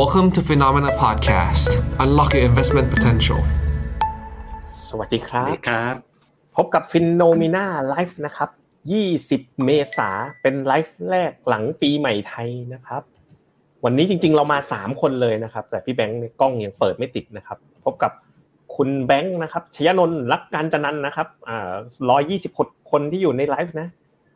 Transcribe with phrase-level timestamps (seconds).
[0.00, 1.70] Welcome to FINNOMENA Podcast.
[2.04, 3.40] Unlock your investment potential.
[4.88, 5.94] สวัสดีครับสวัสดีครับ
[6.56, 8.50] พบกับ FINNOMENA Live นะครับ
[9.10, 10.10] 20 เมษา
[10.42, 13.02] เป็นไลฟ์แรกหลังปีใหม่ไทยนะครับ
[13.84, 18.12] วันนี้จริงๆเรามา 3 คนเลยนะครับ แต่พี่แบงค์เนี่ยกล้องยังเปิดไม่ติดนะครับ พบกับ
[18.76, 21.74] คุณแบงค์นะครับชยนนท์รักการจันนันท์นะครับอ่า
[22.32, 23.88] 126คนที่อยู่ในไลฟ์นะ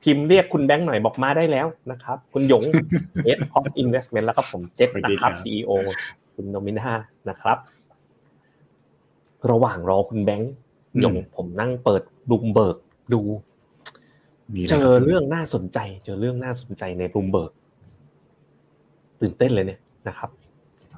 [0.02, 2.62] พิมพ์เรียกคุณแบงค์หน่อยบอกมาได้แล้วนะครับ คุณหยง
[3.26, 5.70] Head of Investment แล้วก็ผมเจษนะครับ CEO
[6.34, 6.92] Finnomena
[7.30, 7.58] นะครับ
[9.50, 10.52] ระหว่างรอคุณแบงค์
[11.00, 12.76] หยงผมนั่งเปิดดูมเบิร์ก
[13.12, 13.20] ดู
[14.54, 17.52] มีอะไรเจอครับเรื่องน่าสนใจ เจอเรื่องน่าสนใจในรูมเบิร์ก
[19.20, 20.30] ตื่นเต้นเลยเนี่ยนะครับ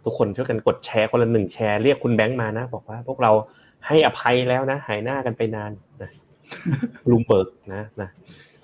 [0.04, 3.32] ทุกคนช่วยกันกดแชร์คนละหนึ่งแชร์เรียกคุณแบงค์มานะ บอกว่า พวกเรา
[3.86, 6.10] ให้อภัยแล้วนะ หายหน้ากันไปนานนะ
[7.10, 8.08] รูมเบิร์กนะนะ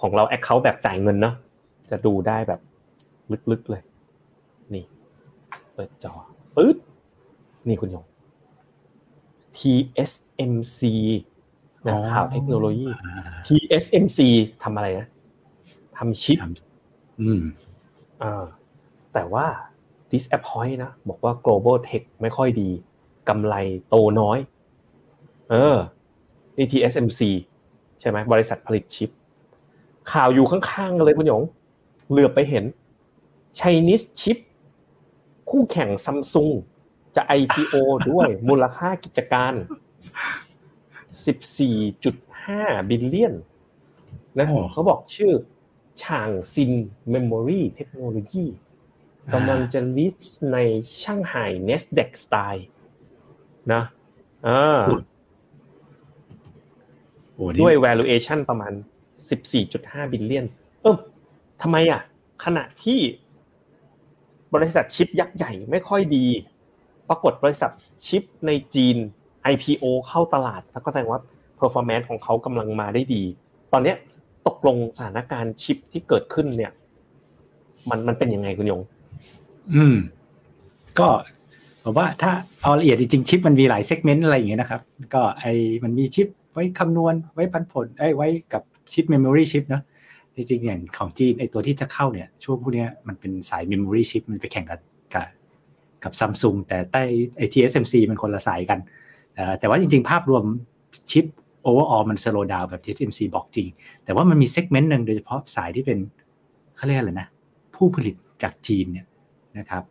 [0.00, 1.34] ของเราแอคเคาท์แบบจ่ายเงินเนาะ
[1.91, 2.60] จะดูได้แบบ
[3.50, 3.82] ลึกๆเลย
[4.74, 4.84] นี่
[5.74, 6.12] เปิดจอ
[6.56, 6.77] ปึ๊ด
[7.68, 8.04] นี่คุณหยง
[9.56, 10.80] TSMC
[11.87, 13.12] นะข่าวเทคโนโลยีอ่า
[13.46, 14.18] TSMC
[14.62, 15.07] ทำอะไรนะ
[15.96, 17.42] ทำชิปทำอืม
[18.23, 18.45] อ่า
[19.15, 19.46] แต่ว่า
[20.13, 22.70] disappoint นะ บอกว่า global tech ไม่ค่อยดี
[23.29, 23.54] กำไร
[23.88, 24.38] โตน้อย
[25.51, 25.76] เออ
[26.57, 27.20] นี่ TSMC
[28.01, 29.10] ใช่ไหมบริษัทผลิตชิป
[30.12, 31.43] ข่าวอยู่ข้างๆกันเลยคุณหยง
[32.10, 32.65] เหลือบไปเห็น
[33.59, 34.38] Chinese chip
[35.51, 36.51] คู่แข่งซัมซุง
[37.16, 37.74] จะ IPO
[38.10, 39.52] ด้วยมูลค่ากิจการ
[41.16, 43.34] 14.5 billion
[44.38, 45.32] นะโอ้เขาบอกชื่อ
[46.02, 46.73] Changxin
[47.10, 48.45] Memory Technology
[49.32, 50.57] กำลังจะ list ใน
[51.02, 52.65] ช่างไห่ NASDAQ style
[53.73, 53.82] นะ
[54.46, 54.82] อ่า
[57.35, 58.73] โอ้นี่ด้วย valuation ประมาณ
[59.24, 60.46] 14.5 บิลเลียน
[60.82, 60.96] เออ
[61.62, 62.00] ทำไมอะ
[62.45, 63.00] ขณะที่
[64.54, 66.26] บริษัทชิปยักษ์ใหญ่ไม่ค่อยดี
[67.08, 67.70] ปรากฏบริษัท
[68.06, 68.97] ชิปในจีน
[69.53, 71.20] IPO เข้าตลาด แล้วก็แสดงว่า
[71.58, 73.22] performance ของเขากำลังมาได้ดี
[73.72, 73.94] ตอนนี้
[74.46, 76.72] ตกลงสถานการณ์ชิปที่เกิดขึ้นเนี่ย
[77.91, 78.80] มันมันเป็นยังไงคุณหยง
[79.74, 79.96] อืม
[80.98, 81.08] ก็
[81.84, 84.80] ผมว่าถ้าเอาละเอียดจริงๆชิปมันมีหลาย segment อะไรอย่างเงี้ยนะครับ
[85.14, 85.44] ก็ไอ
[85.84, 88.62] มันมีชิปไว้คำนวณไว้ปันผลไอ้ยไว้กับ
[88.92, 89.82] ชิป memory chip เนาะ
[90.36, 94.80] จริงๆอย่างของจีนไอตัวที่จะเข้าเนี่ย ช่วงพวกเนี้ยมันเป็นสาย memory chip มันไปแข่งกับ
[95.14, 95.26] กับ
[96.04, 97.02] กับซัมซุงแต่
[97.36, 98.78] ไอ TSMC มันคนละสายกัน
[99.58, 100.44] แต่ว่าจริง ๆ ภาพรวม
[101.10, 101.26] ชิป
[101.62, 103.69] overall มัน slow down แบบที่ TSMC บอกจริง
[104.04, 105.98] แต่ว่ามันมี segment หนึ่งโดยเฉพาะสายที่เป็น
[106.76, 107.28] เขาเรียกอะไรนะ
[107.74, 109.06] ผู้ผลิตจากจีนเนี่ย
[109.58, 109.84] นะครับ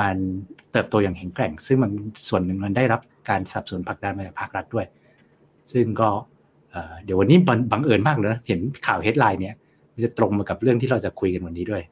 [0.00, 0.16] มัน
[0.72, 1.90] เติบโตอย่างแข็งแกร่ง ซึ่งมัน
[2.28, 4.86] ส่วนหนึ่งมันได้รับการสนับสนุนผลักดันมาจากภาครัฐด้วย
[5.72, 6.08] ซึ่งก็
[6.74, 9.54] เอ่อเดี๋ยววันนี้บังบังเอิญมากเลยนะเห็นข่าว headline เนี่ย
[9.94, 11.82] มันจะตรงมากับเรื่องที่เราจะคุยกันวันนี้ด้วย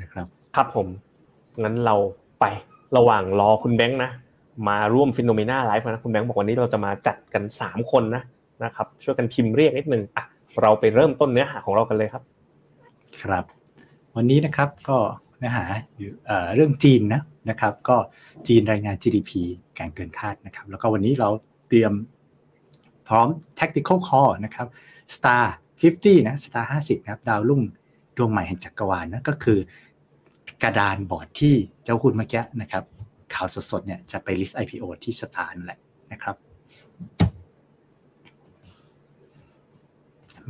[0.00, 0.26] นะครับ
[0.56, 0.86] ครับผม
[1.62, 1.94] งั้นเรา
[2.40, 2.44] ไป
[2.96, 4.10] ระหว่างรอคุณแบงค์นะ
[4.68, 8.22] มาร่วม Finnomena Live นะคุณแบงค์บอกวันนี้เราจะมาจัดกัน 3 คนนะ
[8.64, 10.24] นะครับ ช่วยกันพิมพ์เรียกนิดนึงอะ
[10.62, 12.22] เราไปเริ่มต้นเนื้อหาของเรากันเลยครับ
[13.22, 13.44] ครับ
[14.16, 14.96] วันนี้นะครับก็
[15.38, 15.64] เนื้อหา
[15.98, 17.20] อยู่เอ่อเรื่องจีนนะ
[17.50, 17.96] นะครับ ก็
[18.48, 19.30] จีนรายงาน GDP
[19.74, 21.28] แข่งเกินคาดนะครับ แล้วก็วันนี้เรา
[21.68, 21.92] เตรียม
[23.10, 23.28] พร้อม
[23.58, 24.68] tactical call นะครับ
[25.16, 25.44] star
[25.82, 27.62] 50 นะ star 50นะครับดาวรุ่ง
[28.16, 29.58] ดวงใหม่แห่งจักรวาลนะก็คือ
[30.62, 31.54] กระดานบอร์ดที่
[31.84, 32.84] เจ้าคุณเมื่อกี้นะครับ
[33.34, 35.78] ข่าวสดๆเนี่ยจะไป list IPO ที่สตาร์นั่นแหละ
[36.12, 36.36] นะครับ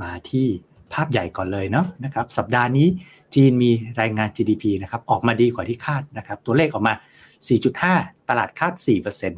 [0.02, 0.46] มาที่
[0.92, 2.86] ภาพใหญ่ก่อนเลยเนาะนะครับ สัปดาห์นี้
[3.34, 6.94] จีนมีรายงาน GDP นะครับออกมาดีกว่าที่คาดนะครับ ตัวเลขออกมา
[7.60, 8.72] 4.5 ตลาดคาด
[9.18, 9.32] 4%น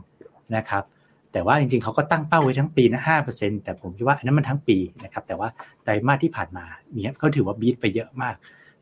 [0.61, 0.85] ะครับ
[1.33, 5.49] แต่ว่าจริงๆเขาก็ตั้งเป้าไว้ทั้งปีนะ5%แต่ผมคิดว่าอันนั้นมันทั้งปีนะครับแต่ว่า
[5.85, 6.65] ไตรมาสที่ผ่านมา
[7.03, 8.35] เนี่ยก็ถือว่าบีทไปเยอะมาก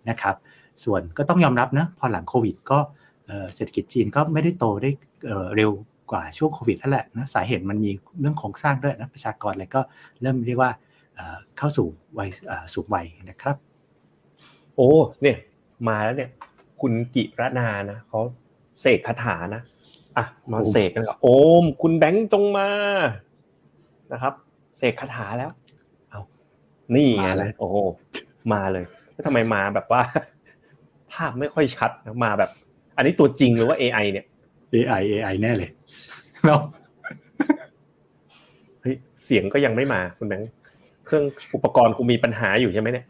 [0.08, 0.36] นะครับ
[0.84, 2.78] ส่วนก็ต้องยอมรับนะพอหลังโควิดก็
[3.54, 4.90] เศรษฐกิจจีนก็ไม่ได้โตได้
[5.56, 5.70] เร็ว
[6.10, 7.90] กว่าช่วงโควิดนั่นแหละนะสาเหตุมันมี
[8.20, 9.80] เรื่องโครงสร้างด้วยนะประชากรอะไรก็
[10.22, 10.72] เริ่มเรียกว่า
[11.58, 11.86] เข้าสู่
[12.18, 12.28] วัย
[12.74, 13.56] สูงวัยนะครับ
[14.76, 14.90] โอ้
[15.22, 15.36] เนี่ย
[15.88, 16.30] มาแล้วเนี่ย
[16.80, 18.20] คุณกิรนานะเขา
[18.80, 19.62] เสกคาถานะ
[20.16, 21.28] อะมาโอ้เสกกันก่อนโอ
[21.62, 22.68] ม คุณแบงค์จงมา
[24.12, 24.34] นะครับ
[24.78, 25.50] เสกคาถาแล้ว
[26.10, 26.20] เอา
[26.94, 27.76] นี่ไงนะโอ้โห
[28.52, 30.02] มาเลยแล้วทำไมมาแบบว่า
[31.12, 32.50] ภาพไม่ค่อยชัดนะมาแบบ
[32.96, 34.26] อันนี้ตัวจริงหรือว่า AI เนี่ย
[34.74, 35.70] AI AI แน่เลย
[36.46, 36.60] เนาะ
[38.82, 40.50] เฮ้ยเสียงก็ยังไม่มาคุณแบงค์
[41.06, 41.24] เครื่อง
[41.54, 43.06] อุปกรณ์กูมีปัญหาอยู่ใช่ไหมเนี่ย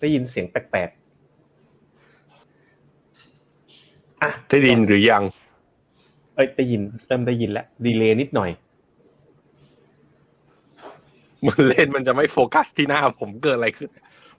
[0.00, 1.01] ได้ยินเสียงแปลกๆ
[4.22, 5.22] อะได้ยินหรือยัง
[6.34, 8.50] เอ้ยได้ยินเริ่มได้ยินแล้วดีเลย์นิดหน่อย
[11.46, 13.88] มันเล่นมันจะไม่โฟกัสที่หน้าผมเกิดอะไรขึ้น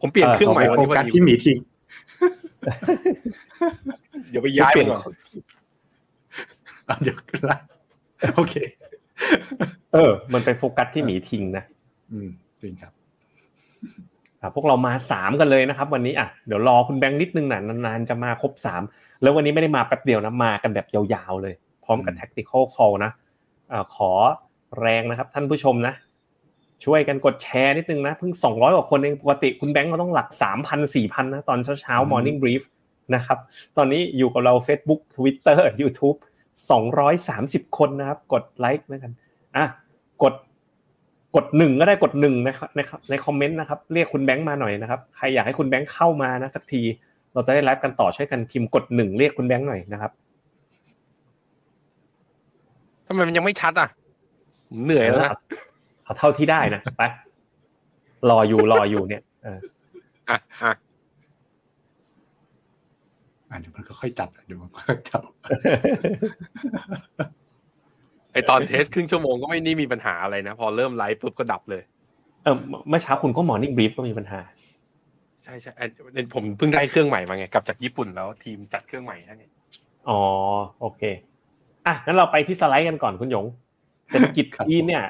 [0.02, 1.58] ผมเปลี่ยนเครื่องใหม่วันโฟนี้พกัอสดีที่หมีทิ้ง
[4.30, 5.14] เดี๋ยวไปย้ายมันก่อน
[6.86, 7.58] เอาเดี๋ยวขึ้นละ
[8.36, 8.56] โอเค
[9.94, 11.64] เออ มันไปโฟกัสที่หมีทิงนะ
[12.12, 12.30] อืม
[12.62, 12.94] จริงครับ
[13.84, 14.13] อะ
[14.56, 18.82] พวกเรามาสามกันเลยนะครับ วันนี้อะเดี๋ยวรอคุณแบงค์นิดนึงนะนานๆจะมาครบสาม
[19.22, 21.54] แล้ววันนี้ไม่ได้มาแป๊บเดียวนะมากันแบบยาวๆเลย
[21.84, 23.12] พร้อมกับอืม tactical call นะ
[23.72, 24.12] อ่าขอ
[24.80, 25.94] แรงนะครับท่านผู้ชมนะ
[26.86, 32.64] ช่วยกันกดแชร์นิดนึงนะเพิ่งสองร้อยกว่าคนเองปกติคุณแบงค์เขาต้องหลักสามพันสี่พันนะ ตอนเช้าๆ morning brief
[33.16, 33.38] นะครับ
[33.78, 36.18] ตอนนี้อยู่กับเรา Facebook Twitter YouTube
[37.02, 39.12] 230 คนนะครับ กดไลค์นะกัน
[39.56, 39.66] อะ
[40.24, 40.34] กด
[41.36, 46.82] กดหนึ่งก็ได้กดหนึ่งนะครับในในคอมเมนต์นะครับเรียกคุณแบงค์มาหน่อยนะครับใครอยากให้คุณแบงค์เข้ามานะสักที
[47.34, 50.12] เราจะได้ไลฟ์กันต่อช่วยกันพิมพ์กดหนึ่งเรียกคุณแบงค์หน่อยนะครับ
[53.08, 53.90] ทำไมมันยังไม่ชัดอะ
[54.70, 55.32] ผมเหนื่อยแล้วนะ
[56.04, 57.04] เอาเท่าที่ได้นะไป
[58.30, 59.60] รออยู่รออยู่เนี่ยเออ
[60.30, 60.72] อะอะ
[63.50, 65.24] อะเดี๋ยวมันก็ค่อยจับเดี๋ยวมันค่อยจับ
[68.34, 71.84] ไอตอนเทสครึ่งชั่วโมงก็ไม่นี่มีปัญหาอะไรนะ พอเริ่มไลฟ์ปุ๊บก็ดับเลย
[72.44, 72.56] เออ
[72.90, 74.42] เมื่อเช้าคุณก็ morning brief ก็มีปัญหา
[75.44, 79.34] ใช่ใช่ไอ้ผมเพิ่งได้เครื่องใหม่มาไงกลับจากญี่ปุ่นแล้วทีมจัดเครื่องใหม่ให้
[80.10, 80.20] อ๋อ
[80.82, 81.02] โอเค
[81.88, 83.46] อะงั้นเราไปที่สไลด์กันก่อนคุณหยง
[84.10, 85.04] เศรษฐกิจจีนเนี่ย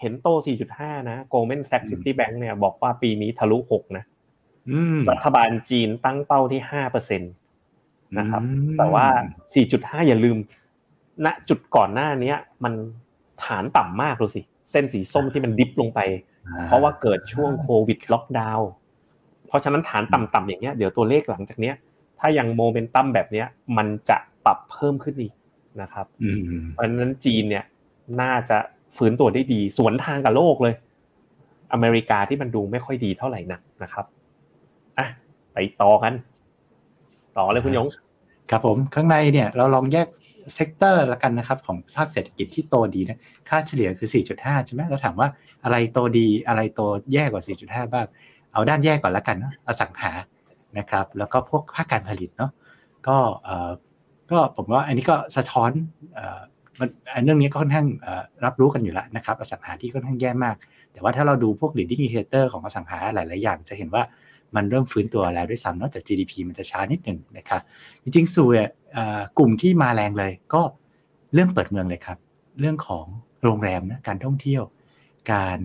[0.00, 0.28] เห็นโต
[0.68, 4.04] 4.5 นะ Goldman Sachs City Bank เนี่ยบอกว่าปีนี้ทะลุ 6 นะ
[4.70, 6.60] อืมรัฐบาลจีนตั้งเป้าที่
[7.00, 9.06] 5%นะครับอืมแต่ว่า
[9.58, 10.36] 4.5 อย่าลืม
[11.26, 12.74] ณจุดก่อนหน้าเนี้ย มัน
[13.44, 16.00] ฐานต่ำมากดูสิ เส้นสีส้มที่มันดิฟลงไป
[16.66, 18.68] เพราะว่าเกิดช่วงโควิดล็อกดาวน์
[19.46, 21.74] เพราะฉะนั้นฐานต่ำๆอย่างเงี้ยเดี๋ยวตัวเลขหลังจากเนี้ย
[22.20, 25.32] ถ้ายังโมเมนตัมแบบเนี้ย มันจะปรับเพิ่มขึ้นอีก
[25.82, 27.64] นะครับอืมเพราะฉะนั้นจีนเนี่ย
[28.20, 28.58] น่าจะ
[28.96, 30.74] ฟื้นตัวได้ดี สวนทางกับโลกเลย
[31.72, 34.04] อเมริกาที่มันดูไม่ค่อยดีเท่าไหร่นักนะครับ
[34.98, 35.08] อะ
[35.52, 36.12] ไปต่อกัน
[37.38, 37.86] ต่อเลยคุณหยง
[38.50, 40.06] ครับผมข้างในเนี่ย เราลองแยก
[40.54, 43.18] sector ละกันนะครับ ของภาคเศรษฐกิจที่โตดีนะ
[43.48, 44.08] ค่าเฉลี่ยคือ
[44.38, 45.28] 4.5 ใช่ไหมเราถามว่า
[45.64, 46.80] อะไรโตดีอะไรโต
[47.12, 48.06] แย่กว่า 4.5 บ้าง
[48.52, 50.12] เอาด้านแย่ก่อนละกันเนาะอสังหา
[50.78, 52.50] นะครับ แล้วก็พวกภาคการผลิตเนาะ
[53.08, 53.70] ก็เออ
[54.30, 55.70] ก็ผมว่าอันนี้ก็สะท้อน
[56.14, 56.40] เอ่อ
[56.80, 57.86] มันอันเรื่องนี้ก็ค่อนข้าง
[58.44, 60.56] รับรู้กันอยู่แล้วนะครับ อสังหาที่ค่อนข้างแย่มาก
[60.92, 64.02] แต่ว่าถ้าเราดูพวก leading indicator ของอสังหาหลาย ๆ อย่าง จะเห็นว่า
[64.56, 67.60] มันเริ่มฟื้นตัวแล้วด้วยซ้ำเนาะแต่ GDP มันจะช้านิดหนึ่งนะครับ
[68.02, 68.48] จริงๆสู่
[68.92, 70.62] เอ่อกลุ่มที่มาแรงเลยก็
[71.34, 72.18] เรื่องเปิดเมืองเลยครับ
[72.60, 73.06] เรื่องของ
[73.42, 74.62] โรงแรมนะการท่องเที่ยว
[75.32, 75.58] การ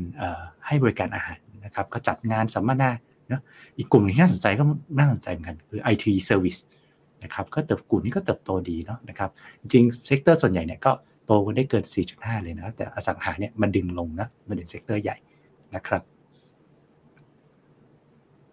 [0.67, 2.91] ให้บริการอาหารนะครับก็จัดงานสัมมนา
[3.29, 3.41] เนาะ
[3.77, 4.63] อีกกลุ่มที่น่าสนใจก็
[4.97, 6.59] น่าสนใจเหมือนกันคือ IT Service
[7.23, 9.29] นะครับก็เติบกลุ่มนี้ก็เติบโตดีเนาะนะครับ
[9.61, 10.91] จริงๆ sector ส่วนใหญ่เนี่ยก็
[11.25, 11.83] โตกันได้เกิน
[12.13, 15.17] 4.5 เลยนะแต่อสังหาเนี่ยมันดึงลงนะมันเป็น sector ใหญ่
[15.75, 16.01] นะครับ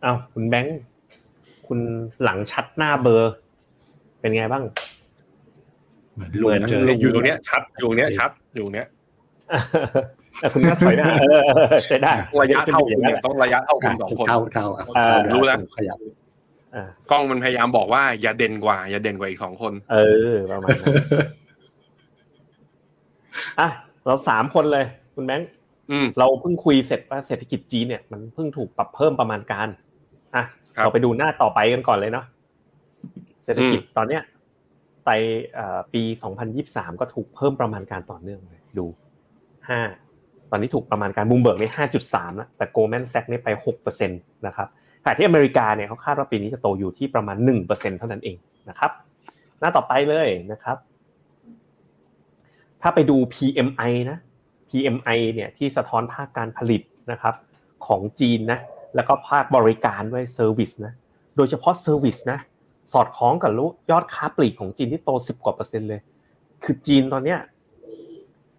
[0.05, 0.79] อ้าวคุณแบงค์
[1.67, 1.81] คุณ
[2.23, 3.33] หลังชัดหน้าเบอร์
[4.21, 4.65] เป็นไงบ้าง
[6.15, 8.87] เหมือนเหมือนเจออยู่ตรงเนี้ยชัดอยู่ตรงเนี้ยชัดอยู่ตรงเนี้ย
[10.41, 15.99] แต่คุณก็ถอยหน้าเออเออเออใช้ได้ระยะเท่าอคุย่างณนั้นเนี่ยแหละต้องระยะเท่าคุณสองคนเท่าเท่าอะอ่ารู้แล้วขยับ
[16.75, 19.97] อ่ากล้องมันพยายามบอกว่า อย่าเด่นกว่า อย่าเด่นกว่าอีกสองคน เอ
[20.31, 20.95] อประมาณนั้น
[23.61, 23.69] อะ
[24.07, 24.85] เราสามคนเลย
[25.15, 25.49] คุณแบงค์
[25.91, 29.69] อืมเราเพิ่งคุยเสร็จว่าเศรษฐกิจจีนเนี่ยมันเพิ่งถูกปรับเพิ่มประมาณการ
[30.35, 30.45] อะ
[30.77, 32.27] ครับเราไปดูหน้าต่อไปกันก่อนเลยเนาะ
[33.45, 34.23] เศรษฐกิจอืมตอนเนี้ย
[35.05, 35.13] ไตร
[35.55, 36.03] เอ่อปี
[36.53, 38.87] 2023 ก็ถูกเพิ่มประมาณการต่อเนื่องเลยดู
[39.69, 39.81] ฮะ
[40.51, 41.65] ตอนนี้ถูกประมาณการบูมเบิร์กใน
[42.03, 43.49] 5.3แล้วแต่ Goldman Sachs นี่ไป
[43.83, 44.69] 6%นะครับ
[45.03, 47.37] ขณะที่อเมริกาเนี่ยเขาคาดว่าปีนี้จะโตอยู่ที่ประมาณ
[47.69, 48.37] 1%เท่านั้นเอง
[48.69, 48.91] นะครับ
[49.61, 50.77] หน้าต่อไปเลยนะครับ
[52.83, 54.19] ถ้าไปดู PMI นะ
[54.71, 57.35] PMI เนี่ยที่สะท้อนภาคการผลิตนะครับ
[57.87, 58.59] ของจีนนะ
[58.95, 60.93] แล้วก็ภาคบริการด้วยเซอร์วิสนะ
[61.37, 62.39] โดยเฉพาะเซอร์วิสนะ
[62.93, 63.53] สอดคล้องกับ
[63.91, 66.01] ยอดค้าปลีกของจีนที่โต10กว่าเปอร์เซ็นต์เลย
[66.65, 67.39] คือจีนตอนเนี้ย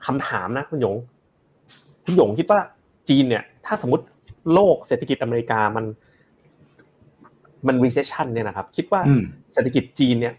[0.05, 0.95] คำถามนะคุณหยง
[2.03, 2.59] คุณหยงคิดว่า
[3.09, 4.05] จีนเนี่ย ถ้าสมมติ
[4.53, 5.85] โลกเศรษฐกิจอเมริกามัน
[7.67, 9.23] มัน recession เนี่ยนะครับ คิดว่าอืม
[9.53, 10.33] เศรษฐกิจจีนเนี่ย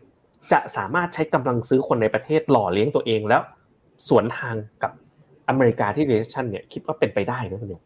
[0.52, 3.42] จะสามารถใช้กำลังซื้อคนในประเทศหล่อเลี้ยงตัวเองแล้ว
[4.08, 4.92] สวนทางกับ
[5.48, 7.82] อเมริกาที่ recession เนี่ยคิดว่าเป็นไปได้ไหมคุณหยง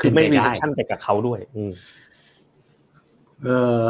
[0.00, 1.72] คือไม่เป็นไปได้ recession ไปกับเขาด้วย อืม
[3.44, 3.48] เอ
[3.80, 3.82] อ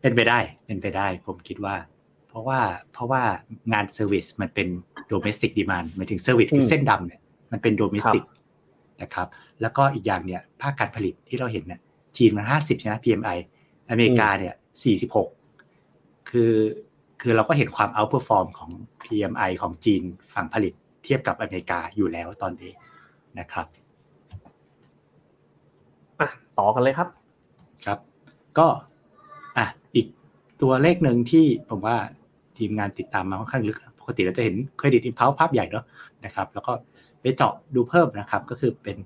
[0.00, 1.76] เป็นไปได้ เป็นไปได้ ผมคิดว่า
[2.28, 2.60] เพราะว่า
[2.92, 3.22] เพราะว่า
[3.72, 4.68] งาน service มันเป็น
[5.08, 7.20] domestic demand หมายถึง service คือเส้นดำเนี่ย
[7.52, 8.24] มันเป็น domestic
[9.02, 9.28] นะครับ
[9.60, 11.80] แล้วก็อีกอย่างเนี่ย ภาคการผลิตที่เราเห็นเนี่ย
[12.16, 13.38] จีนมันห้าสิบใช่ไหม PMI
[13.90, 15.28] อเมริกาเนี่ยสี่สิบหก
[16.30, 16.52] คือ
[17.20, 18.70] คือเราก็เห็นความเอา p e r f o r m ของ
[19.04, 20.02] PMI ของจีน
[20.34, 20.72] ฝั่งผลิต
[21.04, 22.72] เทียบกับอเมริกาอยู่แล้วตอนนี้
[23.38, 23.83] นะครับอะ
[26.58, 27.08] ต่อกันเลยครับ
[27.86, 27.98] ครับ
[28.58, 28.66] ก็
[29.58, 30.06] อะอีก
[30.62, 31.96] ตัวเลขหนึ่งที่ผมว่า
[32.58, 35.84] ทีมงานติดตามมาค่อนข้างลึก ปกติเราจะเห็นเครดิตอินพาวภาพใหญ่เนาะ
[36.24, 36.72] นะครับ แล้วก็
[37.20, 38.96] ไปเจาะดูเพิ่มนะครับ ก็คือเป็น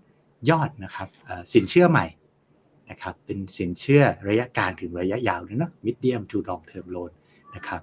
[0.50, 1.08] ยอดนะครับ
[1.52, 2.06] สินเชื่อใหม่
[2.90, 7.10] นะครับ เป็นสินเชื่อระยะกลางถึงระยะยาวเลยเนาะ medium to long term loan
[7.54, 7.80] นะครับ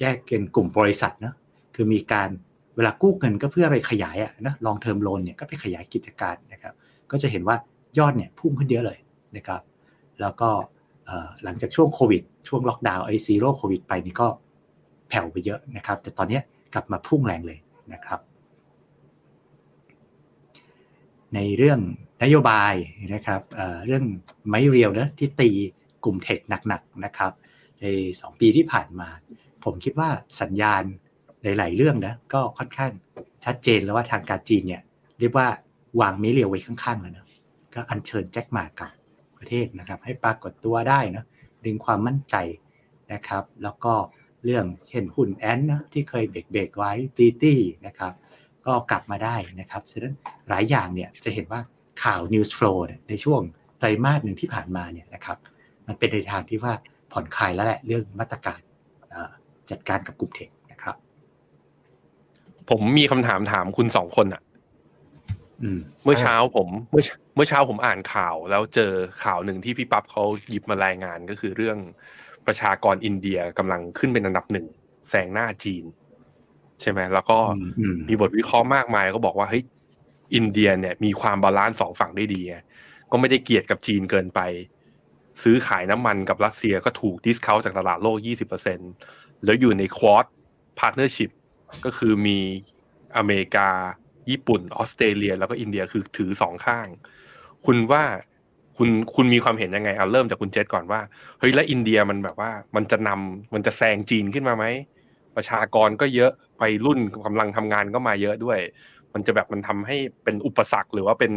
[0.00, 1.34] แยกเป็นกลุ่มบริษัทเนาะ
[1.74, 2.30] คือมีการ
[2.76, 6.74] เวลากู้เงินก็เพื่อไปขยายอะนะ long term loan เนี่ยก็ไปขยายกิจการนะครับ
[7.10, 7.56] ก็จะเห็นว่า
[7.98, 8.98] ยอดเนี่ยพุ่งขึ้นเยอะเลย
[9.36, 9.60] นะครับ
[10.20, 10.50] แล้วก็
[11.42, 14.28] หลังจากช่วงโควิด ช่วงล็อกดาวน์ไอ Zero โควิดไปนี่ก็
[15.08, 16.40] แผ่วไปเยอะนะครับ แต่ตอนนี้
[16.74, 17.58] กลับมาพุ่งแรงเลย
[17.92, 18.20] นะครับ
[21.34, 21.80] ในเรื่อง
[22.22, 22.74] นโยบาย
[23.14, 24.04] นะครับเเรื่อง
[24.50, 25.50] ไม่เรียวนะที่ตี
[26.04, 27.32] กลุ่มเทคหนักๆนะครับ
[27.80, 29.08] ใน 2 ปีที่ผ่านมา
[29.64, 30.08] ผมคิดว่า
[30.40, 30.82] สัญญาณ
[31.42, 32.92] หลาย ๆ เรื่องนะก็ค่อนข้าง
[33.44, 34.82] ชัดเจนแล้วว่าทางการจีนเนี่ย
[35.18, 35.46] เรียกว่า
[36.00, 37.25] วางไม่เรียวไว้ข้างๆแล้วนะ
[37.76, 38.92] ก็อัญเชิญแจ็คหมากับ
[39.38, 41.24] ประเทศนะครับ ให้ปรากฏตัวได้นะ
[41.64, 42.36] ดึงความมั่นใจ
[43.12, 43.94] นะครับ แล้วก็
[44.44, 48.12] เรื่องเช่นหุ้นแอนนะที่เคยเบรกเบรกไว้ตีตี้นะครับ
[48.66, 50.14] ก็กลับมาได้นะครับฉะนั้น
[50.48, 51.60] หลายอย่างเนี่ยจะเห็นว่า
[52.02, 52.78] ข่าว news flow
[53.08, 53.40] ในช่วง
[53.78, 55.38] ไตรมาสหนึ่งที่ผ่านมาเนี่ยนะครับ
[55.86, 56.72] มันเป็นในทางที่ว่า
[57.12, 58.60] ผ่อนคลายแล้วแหละเรื่องมาตรการ
[59.70, 60.96] จัดการกับกลุ่มเทคนะครับ
[62.70, 64.42] ผมมีคำถามถามคุณสองคนอะ
[66.04, 68.92] เมื่อเช้าผมเมื่อเมื่อเช้าผมอ่านข่าว แล้วเจอ
[69.24, 71.78] ข่าวหนึ่งที่พี่ปั๊บเขาหยิบมารายงานก็คือเรื่อง
[72.46, 74.66] ประชากรอินเดียกำลังขึ้นเป็นอันดับหนึ่ง
[75.08, 75.84] แซงหน้าจีน
[76.80, 77.38] ใช่ไหมแล้วก็
[78.08, 79.64] มีบทวิเคราะห์มากมายก็บอกว่าเฮ้ย
[80.34, 82.42] อินเดียเนี่ยมีความ balance สองฝั่งได้ดี
[83.10, 84.40] ก็ไม่ได้เกลียดกับจีนเกินไป
[85.42, 88.16] ซื้อขายน้ำมันกับรัสเซียก็ถูก discount จากตลาดโลก
[88.80, 91.30] 20%แล้วอยู่ใน Quad partnership
[91.84, 92.38] ก็คือมี
[93.16, 93.68] อเมริกา
[94.30, 96.86] ญี่ปุ่นออสเตรเลีย แล้วก็อินเดียคือถือสองข้าง
[97.66, 98.04] คุณว่า
[98.76, 101.00] คุณคุณมีความเห็นยังไงเอาเริ่มจากคุณเจษก่อนว่า
[101.38, 104.64] เฮ้ยแล้วอินเดียมันแบบว่า มันจะนำมันจะแซงจีนขึ้นมาไหม
[105.36, 108.58] ประชากรก็เยอะไปรุ่นกำลังทำงานก็มาเยอะด้วย
[109.14, 111.32] มันจะแบบมันทำให้เป็นอุปสรรคหรือว่าเป็น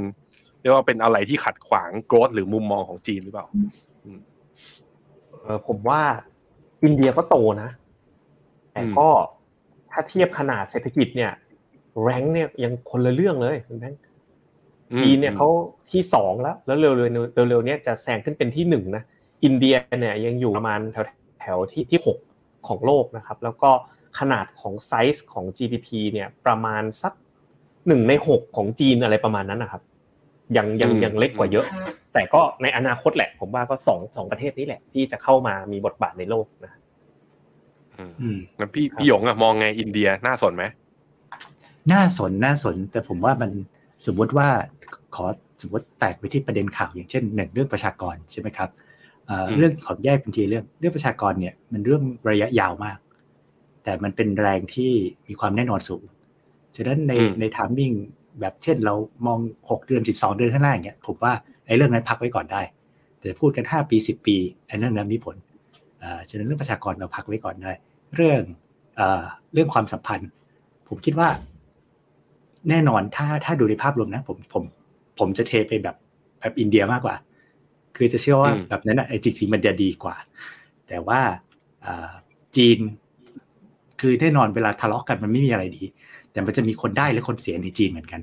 [0.62, 3.48] เรียกว่าเป็นอะไรที่ขัดขวางโกรธหรือมุมมองของจีนหรือเปล่า
[5.42, 6.02] เออผมว่า
[6.84, 7.70] อินเดียก็โตนะ
[8.74, 9.08] แต่ก็
[9.92, 11.34] ถ้าเทียบขนาดเศรษฐกิจเนี่ย
[12.04, 14.00] แรงเนี่ยยังคนละเรื่องเลยคุณแบงค์
[15.02, 15.48] จีนเนี่ยเขา
[15.92, 19.04] ที่สองแล้ว แล้วเร็วๆเร็วๆเนี้ยจะแซงขึ้นเป็นที่หนึ่งนะ
[19.44, 21.06] อินเดียเนี่ยยังอยู่ประมาณแถว
[21.42, 22.18] แถวที่ที่หก
[22.68, 23.72] ของโลกนะครับ แล้วก็
[24.20, 27.14] ขนาดของไซส์ของ GDP เนี่ยประมาณสัก
[27.88, 29.82] หนึ่งในหกของจีนอะไรประมาณนั้นนะครับ
[30.58, 31.66] ยังยังยังเล็กกว่าเยอะ
[32.14, 36.74] แต่ก็ในอนาคตแหละ ผมว่าก็สองสองประเทศนี้แหละ ที่จะเข้ามามีบทบาทในโลกนะ
[38.22, 40.64] อืมงั้นพี่พี่หยงอะมองไงอินเดียน่าสนไหม
[41.92, 43.52] น่าสนน่าสน แต่ผมว่ามัน
[44.06, 44.48] สมมติว่า
[45.16, 45.26] ขอ
[45.62, 48.70] สมมติแตกไปที่ประเด็นข่าวอย่างเช่นหนึ่งเรื่องประชากรใช่ไหมครับ
[49.58, 52.98] เรื่องของแยกเป็นทีเรื่องเรื่องประชากรเนี่ยมันเรื่องระยะยาวมาก
[53.84, 54.92] แต่มันเป็นแรงที่
[55.28, 56.04] มีความแน่นอนสูง
[56.76, 57.92] ฉะนั้นในในทามมิ่ง
[58.40, 58.96] แบบเช่นเรา
[59.28, 61.34] มองหกเดือนสิบสองเดือนข้างหน้าอย่างเงี้ยผมว่า
[61.66, 62.62] ไอ้เรื่องนั้นพักไว้ก่อนได้
[63.20, 64.36] แต่พูดกันห้าปีสิบปี
[64.68, 65.36] ไอ้เรื่องนั้นมีผล
[66.30, 67.72] ฉะนั้นเรื่องประชากรเราพักไว้ก่อนได้
[68.16, 68.42] เรื่อง
[69.54, 70.30] เรื่องความสัมพันธ์
[70.88, 71.30] ผมคิดว่า
[72.70, 74.64] แน่นอนถ้าถ้าดูในภาพรวมนะผมผม
[75.20, 75.96] ผมจะเทไปแบบ
[76.40, 77.16] แบบอินเดียมากกว่า
[77.96, 80.16] คือจะเชื่อว่าแบบนั้นอะจริงๆมันจะดีกว่า
[80.88, 81.20] แต่ว่า
[82.56, 82.78] จีน
[84.00, 85.84] คือแน่นอนเวลาทะเลาะกันมันไม่มีอะไรดี
[86.32, 88.22] แต่มันจะมีคนได้และคนเสียในจีนเหมือนกัน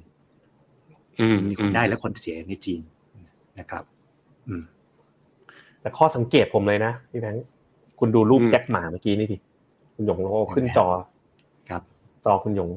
[1.51, 2.81] มีคนได้และคนเสียในจีน
[3.59, 3.85] นะครับ
[4.49, 4.63] อืม
[5.81, 7.47] แต่ข้อสังเกตผมเลยนะพี่แบงค์
[7.99, 9.39] คุณดูรูปแจ็คหมาเมื่อกี้นี่ดิ
[9.95, 10.87] คุณหยงโลขึ้นจอ
[11.71, 11.83] ครับ
[12.25, 12.69] จอคุณหยง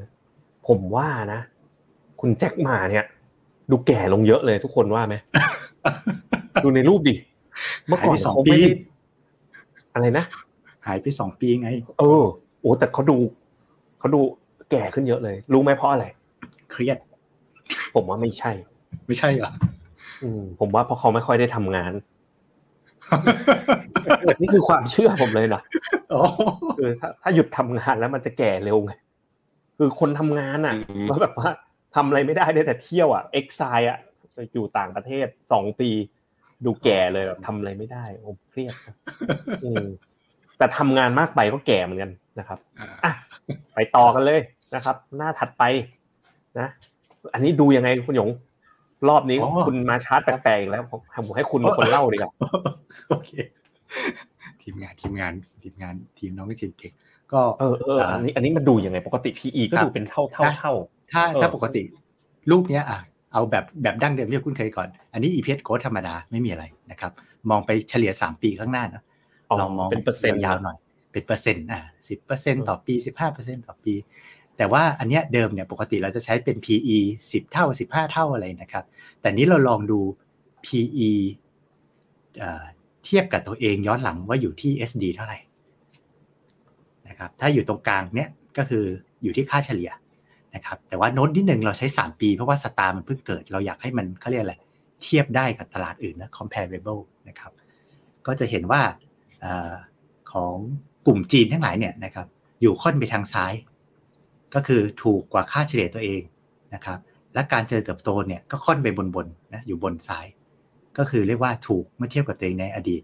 [0.69, 1.39] ผมว่านะ
[2.19, 3.05] คุณแจ็คมาเนี่ย
[3.71, 5.15] ดูแก่ลงเยอะเลยทุกคนว่าไหม
[6.63, 7.15] ดูในรูปดิ
[7.87, 8.69] เมื่อก่อนเขาไม่ได้
[9.93, 10.25] อะไรนะ
[10.85, 12.23] หายไปสองปีไงเออ
[12.61, 13.17] โอ้แต่เขาดู
[13.99, 14.19] เขาดู
[14.71, 16.05] แก่ขึ้นเยอะเลย รู้ไหมเพราะอะไร
[16.71, 16.97] เครียด
[17.95, 18.51] ผมว่าไม่ใช่
[19.07, 19.51] ไม่ใช่เหรอ
[20.23, 21.93] อืมผมว่าเพราะเขาไม่ค่อยได้ทำงาน
[24.41, 25.61] นี่คือความเชื่อผมเลยนะ
[26.77, 28.91] คือถ้าถ้าหยุดทำงานแล้วมันจะแก่เร็วไง
[29.81, 31.49] คือคนทำงานอะแล้วแบบว่า
[31.95, 33.99] ทำอะไรไม่ได้ได้แต่เที่ยวอะเอ็กซายอะ
[34.53, 35.89] อยู่ต่างประเทศสองปี
[36.65, 38.73] ดูแก่เลยแบบทำอะไรไม่ได้ผมเครียด
[40.57, 42.59] แต่ทำงานมากไปก็แก่เหมือนกันนะครับ
[43.03, 43.11] อะ
[43.75, 44.41] ไปต่อกันเลย
[44.75, 45.63] นะครับ หน้าถัดไป
[46.59, 46.67] นะ
[47.33, 48.29] อันนี้ดูยังไงคุณหยง
[49.09, 50.83] รอบนี้คุณมาชาร์จแปลกๆแล้ว
[51.25, 52.31] ผมให้คุณเป็นคนเล่าดีกว่า
[53.09, 53.31] โอเค
[54.61, 56.93] ทีมงานทีมงานทีมงาน ทีมน้องทีมเก่ง
[57.33, 60.73] ก็เออเอออันนี้อันนี้มันดูยังไงปกติ PE ก็ดูเป็นเท่าเท่าเท่า
[61.11, 61.83] ถ้าถ้าปกติ
[62.51, 62.99] รูปเนี้ยอะ
[63.33, 67.11] เอาแบบแบบดั้งเดิมที่คุณเคยก่อน อันนี้ EPS growth ธรรมดาไม่มีอะไรนะครับ
[67.49, 69.03] มองไปเฉลี่ย 3 ปีข้างหน้านะ
[69.59, 70.77] ลองมองเป็นเปอร์เซ็นต์ยาวๆหน่อย
[71.11, 73.93] เป็นเปอร์เซ็นต์อ่าสิบเปอร์เซ็นต์ต่อปีสิบห้าเปอร์เซ็นต์ต่อปี
[74.57, 76.97] แต่ว่าอันเนี้ยเดิมเนี่ยปกติเราจะใช้เป็น PE
[77.29, 78.85] 10 เท่า 15 เท่าอะไรนะครับ
[79.21, 79.99] แต่นี้เราลองดู
[80.65, 81.09] PE
[83.05, 85.37] เทียบกับตัวเองย้อนหลังว่าอยู่ที่ SD เท่าไหร่
[87.19, 88.85] นะครับถ้าอยู่ตรงกลางเนี้ยก็คือ
[89.23, 89.91] อยู่ที่ค่าเฉลี่ย
[90.55, 94.55] นะครับแต่ว่าโน้ตที่หนึ่งเราใช้ 3 ปี เพราะว่าสตาร์มันเพิ่งเกิด เราอยากให้มันเขาเรียกอะไร
[95.03, 97.51] เทียบได้กับตลาดอื่นนะ comparable นะครับ
[98.25, 98.81] ก็จะเห็นว่า
[99.43, 99.45] อ
[100.31, 100.55] ของ
[101.05, 102.27] กลุ่มจีนทั้งหลายเนี่ยนะครับ
[102.61, 103.53] อยู่ค่อนไปทางซ้าย
[104.53, 106.21] ก็คือถูกกว่าค่าเฉลี่ยตัวเอง
[106.73, 106.99] นะครับ
[107.33, 110.25] และการเจริญเติบโตเนี่ยก็ค่อนไปบนๆนะอยู่บนซ้าย
[110.97, 113.01] ก็คือเรียกว่าถูกเมื่อเทียบกับตัวเองในอดีต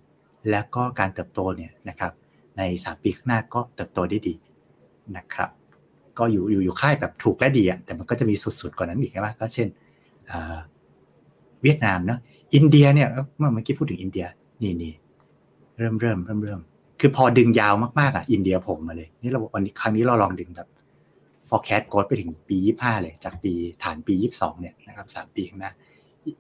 [0.50, 2.12] แล้วก็การเติบโตเนี่ยนะครับ
[2.58, 4.36] ใน 3 ปีข้างหน้าก็เติบโตได้ดี
[5.18, 5.50] นะครับ
[6.18, 9.68] ก็อยู่อยู่อยู่ค่ายแบบถูกและดีอะแต่มันก็จะมีสุดๆกว่านั้นอีกใช่ไหมก็เช่น
[11.62, 12.20] เวียดนามเนาะ
[12.56, 13.08] อินเดียเนี่ย
[13.38, 14.26] เมื่อกี้พูดถึงอินเดีย
[14.62, 14.94] นี่นี่
[15.78, 16.60] เริ่มเริ่มเริ่มเริ่ม
[17.00, 20.70] คือพอดึงยาวมากๆอะอินเดียผมมาเลย นี่เราวันนี้ครั้งนี้เราลองดึงแบบ
[21.50, 23.52] forecast growth ไปถึงปี25เลย จากปี
[23.84, 25.72] ฐานปี22เนี่ยนะครับ3ปีข้างหน้า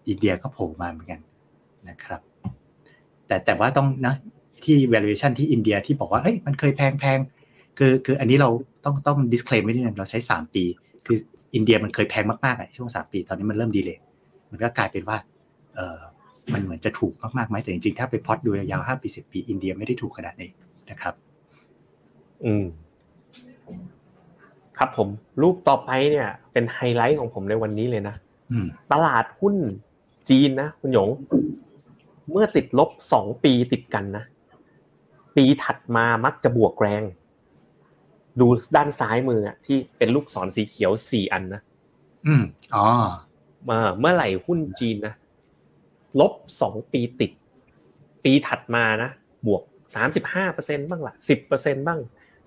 [0.08, 1.20] อินเดียก็โผล่มาเหมือนกัน
[1.90, 2.22] นะครับ
[3.28, 4.16] แต่แต่ว่าต้องนะ
[4.66, 7.20] ที่ valuation ที่อินเดียที่บอกว่าเอ้ยมันเคยแพงแพง
[7.78, 8.50] คือคืออันนี้เรา
[8.86, 10.64] ต้องต้อง disclaim ไว้นิดนึงเราใช้ 3 ปี
[11.06, 11.18] คือ
[11.56, 13.98] อินเดียมันเคยแพงมากๆอะช่วง 3 ปี ตอนนี้มันเริ่มดีเลย
[14.52, 15.18] มันก็กลายเป็นว่า
[15.76, 16.00] เออ
[16.54, 20.50] มันเหมือนจะถูกมากๆไหมแต่จริงๆ ถ้าไปพอดดูยาวๆ5ปี10ปี อินเดียไม่ได้ถูกขนาดนี้
[20.90, 21.14] นะครับ
[22.46, 22.66] อืม
[24.78, 25.08] ครับผม
[25.42, 28.16] รูปต่อไปเนี่ย เป็นไฮไลท์ของผมในวันนี้เลยนะ
[28.92, 29.56] ตลาดหุ้น
[30.30, 31.10] จีนนะ คุณหยง
[32.32, 34.24] เมื่อติดลบสองปีติดกันนะ
[35.36, 37.04] ปีถัดมามักจะบวกแรง
[38.40, 41.62] ดูด้านซ้ายมืออะที่เป็นลูกศรสีเขียวสี่อันนะ
[42.28, 42.44] อืม
[42.76, 42.86] อ๋อ
[43.70, 45.14] มาเมื่อไหร่หุ้นจีนนะ
[46.20, 47.32] ลบสองปีติด
[48.24, 49.10] ปีถัดมานะ
[49.48, 49.62] บวก
[49.96, 52.00] สามสิบห้าเปอร์เซ็นบ้างละสิบเปอร์เซ็นบ้าง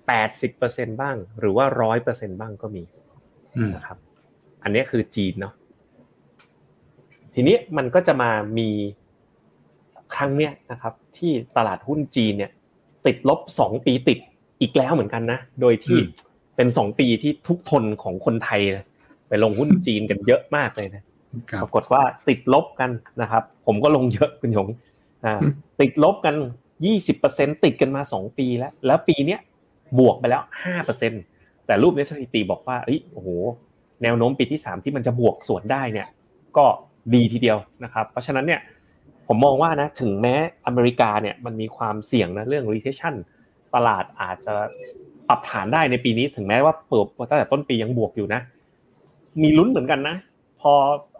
[0.07, 2.83] แปดสิบเปอร์เซ็นบ้าง หรือว่าร้อยเปอร์เซ็นบ้างก็มี
[3.75, 3.97] นะครับ
[4.63, 5.53] อันนี้คือจีนเนาะ
[7.33, 8.69] ทีนี้มันก็จะมามี
[10.15, 12.51] ครั้งเนี้ยนะครับ ที่ตลาดหุ้นจีนเนี่ย
[13.05, 14.19] ติดลบสองปีติด
[14.61, 15.97] อีกแล้วเหมือนกันนะ โดยที่
[16.55, 18.61] เป็นสองปีที่ทุกทนของคนไทย
[19.27, 21.03] ไปลงหุ้นจีนกันเยอะมากเลยนะ
[21.61, 24.67] ปรากฏว่าติดลบกันนะครับ ผมก็ลงเยอะคุณหยง
[25.81, 26.35] ติดลบกัน
[26.85, 29.39] ยี่สิบเปอร์เซ็นติดกันมาสองปีแล้ว แล้วปีเนี้ย
[29.99, 31.13] บวกไปแล้วห้าเปอร์เซ็น
[31.65, 32.77] แต่รูปในสถิติบอกว่า
[33.13, 33.29] โอ้โห
[34.03, 36.07] แนวโน้มปีที่สามที่มันจะบวกส่วนได้เนี่ย
[36.57, 36.65] ก็
[37.13, 38.59] ดีทีเดียวนะครับ เพราะฉะนั้นเนี่ย
[39.31, 43.15] ผมมองว่านะถึงแม้อเมริกาเนี่ยมันมีความเสี่ยงนะเรื่อง recession
[43.75, 44.53] ตลาดอาจจะ
[45.27, 48.41] ปรับฐานได้ในปีนี้ถึงแม้ว่าเปิดตั้งแต่ต้นปียังบวกอยู่นะ
[49.41, 50.15] มีลุ้นเหมือนกันนะ
[50.61, 50.73] พอ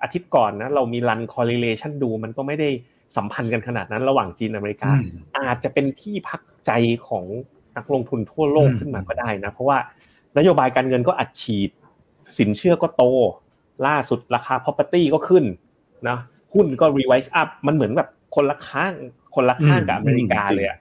[0.03, 2.69] อาทิตย์ก่อนนะเรามีรัน correlation ดูมันก็ไม่ได้
[3.17, 4.89] สัมพันธ์กันขนาดนั้นระหว่างจีนอเมริกา
[5.37, 6.71] อาจจะเป็นที่พักใจ
[7.07, 7.25] ของ
[7.77, 9.77] นักลงทุนทั่วโลกขึ้นมาก็ได้นะเพราะว่า
[10.37, 11.69] นโยบายการเงินก็อัดฉีด
[12.37, 13.03] สินเชื่อก็โต
[13.87, 15.43] ล่าสุดราคา property ก็ขึ้น
[16.09, 16.17] นะ
[16.53, 18.93] หุ้นก็ revise up มันเหมือนแบบคนละข้าง
[19.35, 20.77] คนละข้างกับอเมริกาเลยอะ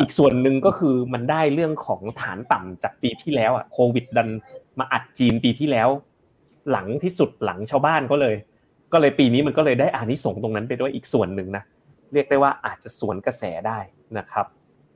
[0.00, 4.28] อีกส่วนหนึ่งก็คือมันได้เรื่องของฐานต่ำจากปีที่แล้วอะโควิดดัน
[4.78, 5.88] มาอัดจีนปีที่แล้ว
[6.70, 8.34] หลังที่สุดหลังชาวบ้านก็เลย
[8.92, 11.62] ก็เลยปีนี้มันก็เลยได้อานิสงส์ตรงนั้นไปด้วยอีกส่วนหนึ่งนะ
[12.12, 13.78] เรียกได้ว่าอาจจะสวนกระแสได้
[14.18, 14.46] นะครับ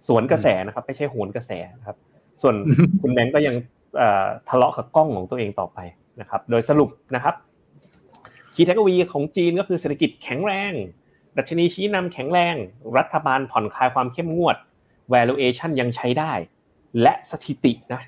[0.09, 1.97] สวนกระแสนะครับไม่ใช่โหนกระแสนะครับ
[2.43, 2.55] ส่วน
[3.01, 3.55] คุณแบงก์ก็ยัง
[4.49, 5.79] ทะเลาะกับกล้องของตัวเองต่อไป
[6.21, 7.35] นะครับ โดยสรุปนะครับ
[8.55, 10.73] คีย์เทคโนโลยีของจีนก็คือเศรษฐกิจแข็งแรง
[11.37, 12.55] ดัชนีชี้นำแข็งแรง
[12.99, 14.57] รัฐบาลผ่อนคลายความเข้มงวด
[15.15, 16.33] valuation ยังใช้ได้
[17.03, 18.03] และสถิตินะ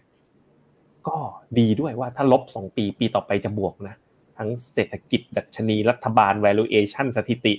[1.08, 1.16] ก็
[1.58, 3.94] ดีด้วยว่าถ้าลบสองปีปีต่อไปจะบวกนะ
[4.38, 7.54] ทั้งเศรษฐกิจดัชนีรัฐบาล valuation สถิติ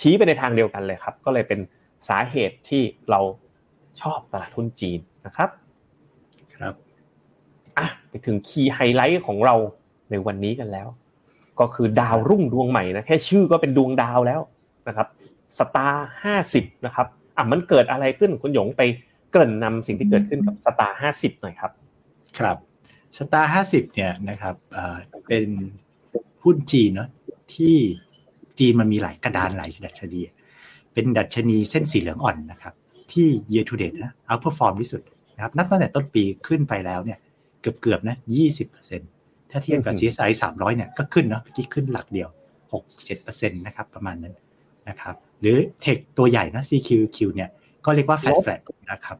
[0.00, 1.60] ชี้ไปในทางเดียวกันเลยครับ ก็เลยเป็น
[2.08, 3.20] สาเหตุที่เรา
[4.00, 5.50] ชอบตลาดทุนจีนนะครับ
[6.54, 6.74] ครับ
[7.78, 9.54] อะไปถึง key highlight ของเรา
[10.10, 10.88] ในวันนี้กันแล้ว
[11.60, 14.40] ก็คือดาวรุ่งดวงใหม่นะแค่ชื่อก็เป็นดวงดาวแล้ว
[14.88, 15.08] นะครับ
[15.58, 18.82] STAR ห้าสิบนะครับอะมันเกิดอะไรขึ้นคุณหยงไป
[19.30, 21.72] เกริ่นนำสิ่งที่เกิดขึ้นกับ STAR ห้าสิบหน่อยครับ
[22.38, 22.56] ครับ
[23.18, 24.54] STAR ห้าสิบเนี่ยนะครับ
[25.28, 25.46] เป็น
[26.44, 27.08] หุ้นจีนเนาะ
[27.54, 27.76] ที่
[28.58, 30.20] จีนมันมีหลายกระดานหลายดัชนี
[30.92, 32.74] เป็นดัชนีเส้นสีเหลืองอ่อนนะครับ
[33.12, 35.02] ที่ year to date นะเอา perform ที่สุด
[35.34, 37.18] นะครับนับตั้งแต่ต้นปีขึ้นไปแล้วเนี่ย
[37.60, 39.10] เกือบเกือบนะยี่สิบเปอร์เซ็นต์
[39.50, 42.28] ถ้าเทียบกับ CSI 300เนี่ยก็ขึ้นเนาะเมื่อกี้ขึ้นหลักเดียว
[42.92, 44.34] 6-7%นะครับประมาณนั้น
[44.88, 47.50] นะครับหรือเทคตัวใหญ่นะ CQQ เนี่ย
[47.84, 49.16] ก็เรียกว่าแฟลตแฟลตนะครับ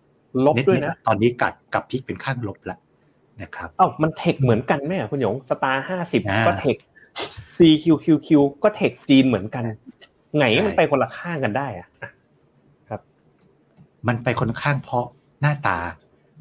[0.47, 2.79] ลบด้วยนะตอนนี้กลับกลับพลิกเป็นข้างลบแล้ว
[3.43, 6.77] นะครับอ้าวมัน tech เหมือนกันไหมคุณหยง Star ห้าสิบก็ tech
[7.57, 8.29] CQQQ
[8.63, 9.65] ก็ techจีนเหมือนกัน
[10.37, 11.89] ไงมันไปคนละข้างกันได้อะ
[12.89, 13.01] ครับ
[14.09, 15.07] มันไปคนข้างเพราะ
[15.41, 15.79] หน้าตา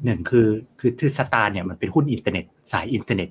[0.04, 0.46] หนึ่งคือ
[0.78, 3.28] คือคือ Star เนี่ยมันเป็นหุ้นอินเทอร์เน็ต สายอินเทอร์เน็ต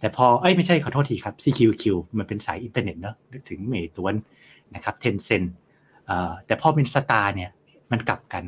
[0.00, 1.84] แต่พอเอ้ยไม่ใช่ขอโทษทีครับ CQQ
[2.18, 3.16] มันเป็นสายอินเทอร์เน็ตเนาะ
[3.48, 4.14] ถึง Meituan
[4.74, 5.44] นะครับ Tencent
[6.46, 7.50] แต่พอเป็น Star เนี่ย
[7.92, 8.44] มันกลับกัน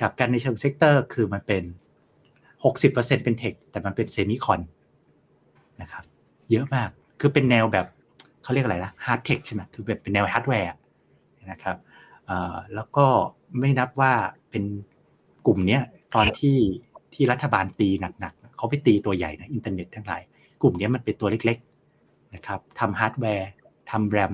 [0.00, 1.62] กลับกันในเชิง sector คือมันเป็น
[2.64, 4.60] 60%เป็น tech แต่มันเป็น semicon
[5.82, 6.04] นะครับ
[6.50, 6.88] เยอะมาก
[7.20, 7.86] คือเป็นแนวแบบ
[8.42, 10.72] เขาเรียกอะไรนะ hard tech ใช่ไหมคือเป็นแนวฮาร์ดแวร์
[11.50, 11.76] นะครับ
[12.74, 13.06] แล้วก็
[13.58, 14.12] ไม่นับว่า
[14.50, 14.64] เป็น
[15.46, 15.78] กลุ่มนี้
[16.14, 16.58] ตอนที่
[17.14, 17.88] ที่รัฐบาลตี
[18.20, 20.22] หนักๆเขาไปตีตัวใหญ่นะอินเทอร์เน็ตทั้งหลาย
[20.62, 23.50] กลุ่มนี้มันเป็นตัวเล็กๆนะครับทำฮาร์ดแวร์
[23.90, 24.32] ทำแรม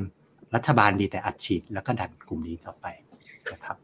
[0.55, 2.87] รัฐบาลดีแต่อัดฉีดแล้วก็ดันกลุ่มนี้ต่อไป
[3.53, 3.77] นะครับ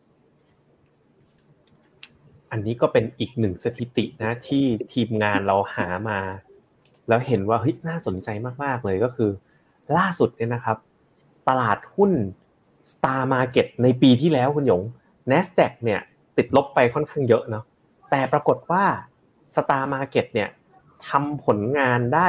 [2.51, 6.19] อันนี้ก็เป็นอีกหนึ่งสถิตินะที่ทีมงานเราหามา
[7.09, 8.29] แล้วเห็นว่าเฮ้ยน่าสนใจ
[8.65, 9.31] มากๆเลยก็คือ
[9.97, 10.79] ล่าสุดเนี่ยนะครับ
[11.49, 12.13] ตลาดหุ้น
[12.93, 14.83] Star Market ในปีที่แล้วคุณหยง
[15.31, 16.01] NASDAQ เนี่ย
[16.37, 17.65] ติดลบไปค่อนข้างเยอะเนาะ
[18.11, 18.85] แต่ปรากฏว่า
[19.57, 20.49] Star Market เนี่ย
[21.09, 22.29] ทำผลงานได้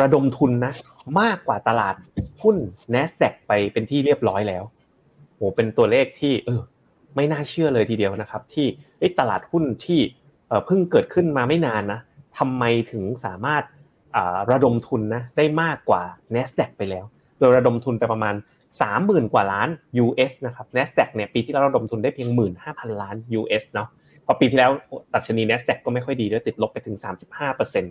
[0.00, 0.72] ระดมทุนนะ
[1.20, 1.94] มากกว่าตลาด
[2.42, 2.56] หุ้น
[2.94, 4.64] NASDAQ ไปเป็นที่เรียบร้อยแล้ว
[5.34, 6.60] โหเป็นตัวเลขที่เออ
[7.14, 8.66] ไม่น่าเชื่อเลยทีเดียวนะครับ ที่
[9.20, 10.00] ตลาดหุ้นที่
[10.66, 12.00] เพิ่งเกิดขึ้นมาไม่นานนะ
[12.38, 13.62] ทำไมถึงสามารถ
[14.50, 16.02] ระดมทุนนะได้มากกว่า
[16.34, 17.04] NASDAQ ไปแล้ว
[17.38, 18.34] โดยระดมทุนไปประมาณ
[18.84, 19.68] 30,000 กว่าล้าน
[20.04, 22.28] US นะครับ NASDAQ เนี่ยปีที่แล้วระดมทุนได้เพียง
[22.64, 23.88] 15,000 ล้าน US เนาะ
[24.26, 24.70] พอปีที่แล้ว
[25.12, 26.96] ตัชนี NASDAQ ก็ไม่ค่อยดีด้วยติดลบไปถึง
[27.40, 27.84] 35%น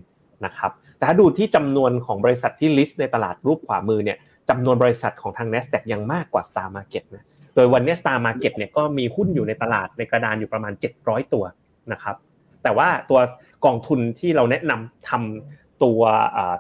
[0.50, 4.18] ะครับแต่ถ้าดูที่จำนวนของบริษัทที่ list ในตลาดรูปขวามือเนี่ย
[4.50, 7.24] จำนวนบริษัทของทาง NASDAQ ยังมากกว่า Star Market นะ
[7.56, 11.44] โดยวันนี้ Star Market เนี่ยก็มีหุ้นอยู่ในตลาดในกระดานอยู่ประมาณ 700 ตัว
[11.92, 12.16] นะครับ
[12.64, 13.20] แต่ว่าตัว
[13.66, 16.00] กองทุนที่เราแนะนำทำตัว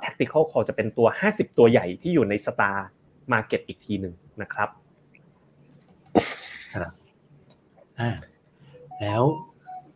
[0.03, 2.77] tactical call จะเป็นตัว 50 ตัวใหญ่ที่อยู่ใน Star
[3.33, 4.69] Market อีกทีหนึ่งนะครับ
[6.73, 6.93] ครับ
[9.01, 9.23] แล้ว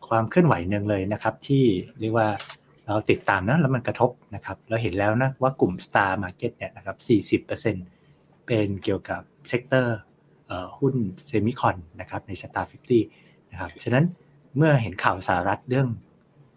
[0.08, 1.64] ความเคลื่อนไหวหนึ่งเลยนะครับ ที่
[2.00, 2.28] เรียกว่า
[2.86, 9.98] เราติดตามนะแล้วมันกระทบนะครับเราเห็นแล้วนะว่ากลุ่ม Star Market เนี่ยนะครับ 40%เป็นเกี่ยวกับ sector
[10.78, 10.94] หุ้น
[11.26, 12.66] semicon นะครับใน Star
[13.08, 14.04] 50นะครับฉะนั้น
[14.56, 15.88] เมื่อเห็นข่าวสหรัฐเรื่อง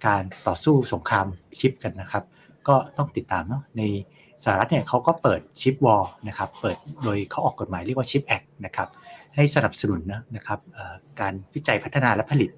[0.07, 1.27] การต่อสู้สงคราม
[1.59, 2.23] ชิปกันนะครับ
[2.67, 3.83] ก็ต้องติดตามเนาะใน
[4.43, 8.89] สหรัฐเนี่ยเขาก็เปิด Chip War นะครับเปิดโดยเขาออกกฎหมายเรียกว่า CHIPS Act นะครับ
[9.35, 10.59] ให้สนับสนุนนะนะครับ
[11.19, 12.49] การวิจัยพัฒนาและผลิต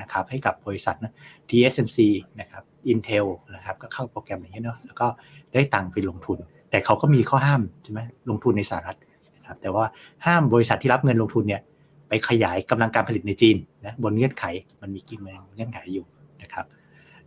[0.00, 1.12] นะครับให้กับบริษัทนะ
[1.48, 1.98] TSMC
[2.40, 5.06] นะครับ Intel นะครับก็เข้าโปรแกรมอย่างเงี้ยเนาะแล้วก็
[5.52, 6.38] ได้ตังค์ไปลงทุน
[6.70, 8.00] แต่เขาก็มีข้อห้ามใช่ไหม
[8.30, 8.98] ลงทุนในสหรัฐ
[9.36, 9.84] นะครับแต่ว่า
[10.26, 11.60] ห้ามบริษัทที่รับเงินลงทุนเนี่ย
[12.08, 14.44] ไปขยายกำลังการผลิตในจีนนะบนเงื่อนไข
[14.82, 15.18] มันมีกิน
[15.54, 16.06] เงื่อนไขอยู่
[16.42, 16.66] นะครับ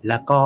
[0.07, 0.39] แล้วก็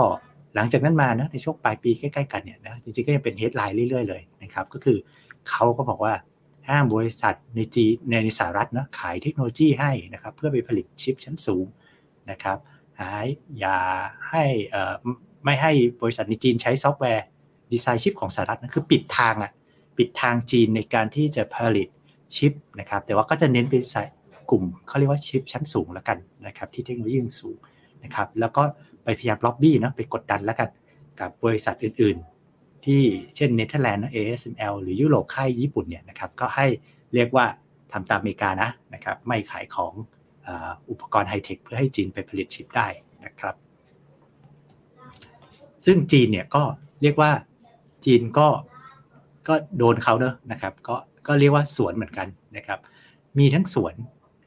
[0.56, 4.98] หลังจากนั้นมานะในช่วงปลายปีใกล้ๆกันเนี่ยนะจริงๆก็ยังเป็น headline เรื่อยๆเลยนะครับก็คือ
[5.50, 6.14] เขาก็บอกว่า
[6.70, 11.66] ห้ามบริษัทในจีในสหรัฐนะขายเทคโนโลยีให้นะครับเพื่อไปผลิตชิปชั้นสูง
[12.32, 12.58] นะครับ
[13.00, 13.26] หาย
[13.60, 13.78] อย่า
[14.30, 14.44] ให้
[15.44, 17.26] ไม่ให้บริษัทในจีนใช้ซอฟต์แวร์
[17.72, 19.52] ดีไซน์ชิปของสหรัฐนะคือปิดทางอะ
[19.98, 21.88] ปิดทางจีนในการที่จะผลิต
[22.36, 24.08] ชิปนะครับแต่ว่าก็จะเน้นเป็นสาย
[24.50, 27.58] กลุ่มเขาเรียกว่าชิปชั้นสูงแล้วกันนะครับที่เทคโนโลยีสูง
[28.04, 28.64] นะครับแล้วก็
[29.04, 30.70] ไปพยายามล็อบบี้นะไปกดดันแล้วกัน
[31.20, 33.02] กับบริษัทอื่นๆ ที่
[33.36, 36.66] เช่นเนเธอร์แลนด์นะ ASML หรือยุโรปค่ายญี่ปุ่นเนี่ยนะครับก็ให้
[37.14, 37.46] เรียกว่า
[37.92, 39.94] ทำตามอเมริกานะนะครับไม่ขายของ
[40.90, 42.88] อุปกรณ์ไฮเทคเพื่อให้จีนไปผลิตชิปได้
[43.26, 43.56] นะครับ
[45.86, 46.64] ซึ่งจีนเนี่ยก็
[47.02, 47.32] เรียกว่า
[48.06, 48.48] จีนก็
[49.48, 50.96] ก็โดนเขาเนอะนะครับ ก็
[51.28, 52.80] ก็เรียกว่าสวนเหมือนกันนะครับ
[53.38, 53.94] มีทั้งสวน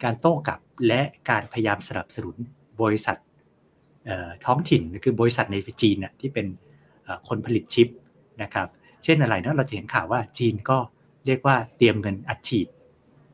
[0.03, 1.01] การโต้กลับและ
[1.31, 2.37] การพยายามสนับสนุน
[2.83, 3.17] บริษัท
[4.45, 6.47] ท้องถิ่นคือบริษัทในจีนน่ะที่เป็น
[7.29, 7.89] คนผลิตชิป
[8.43, 8.69] นะครับ
[9.05, 10.79] เช่นอะไรนะเราเห็นข่าวว่าจีนก็
[11.27, 12.69] เรียกว่าเตรียมเงินอัดฉีด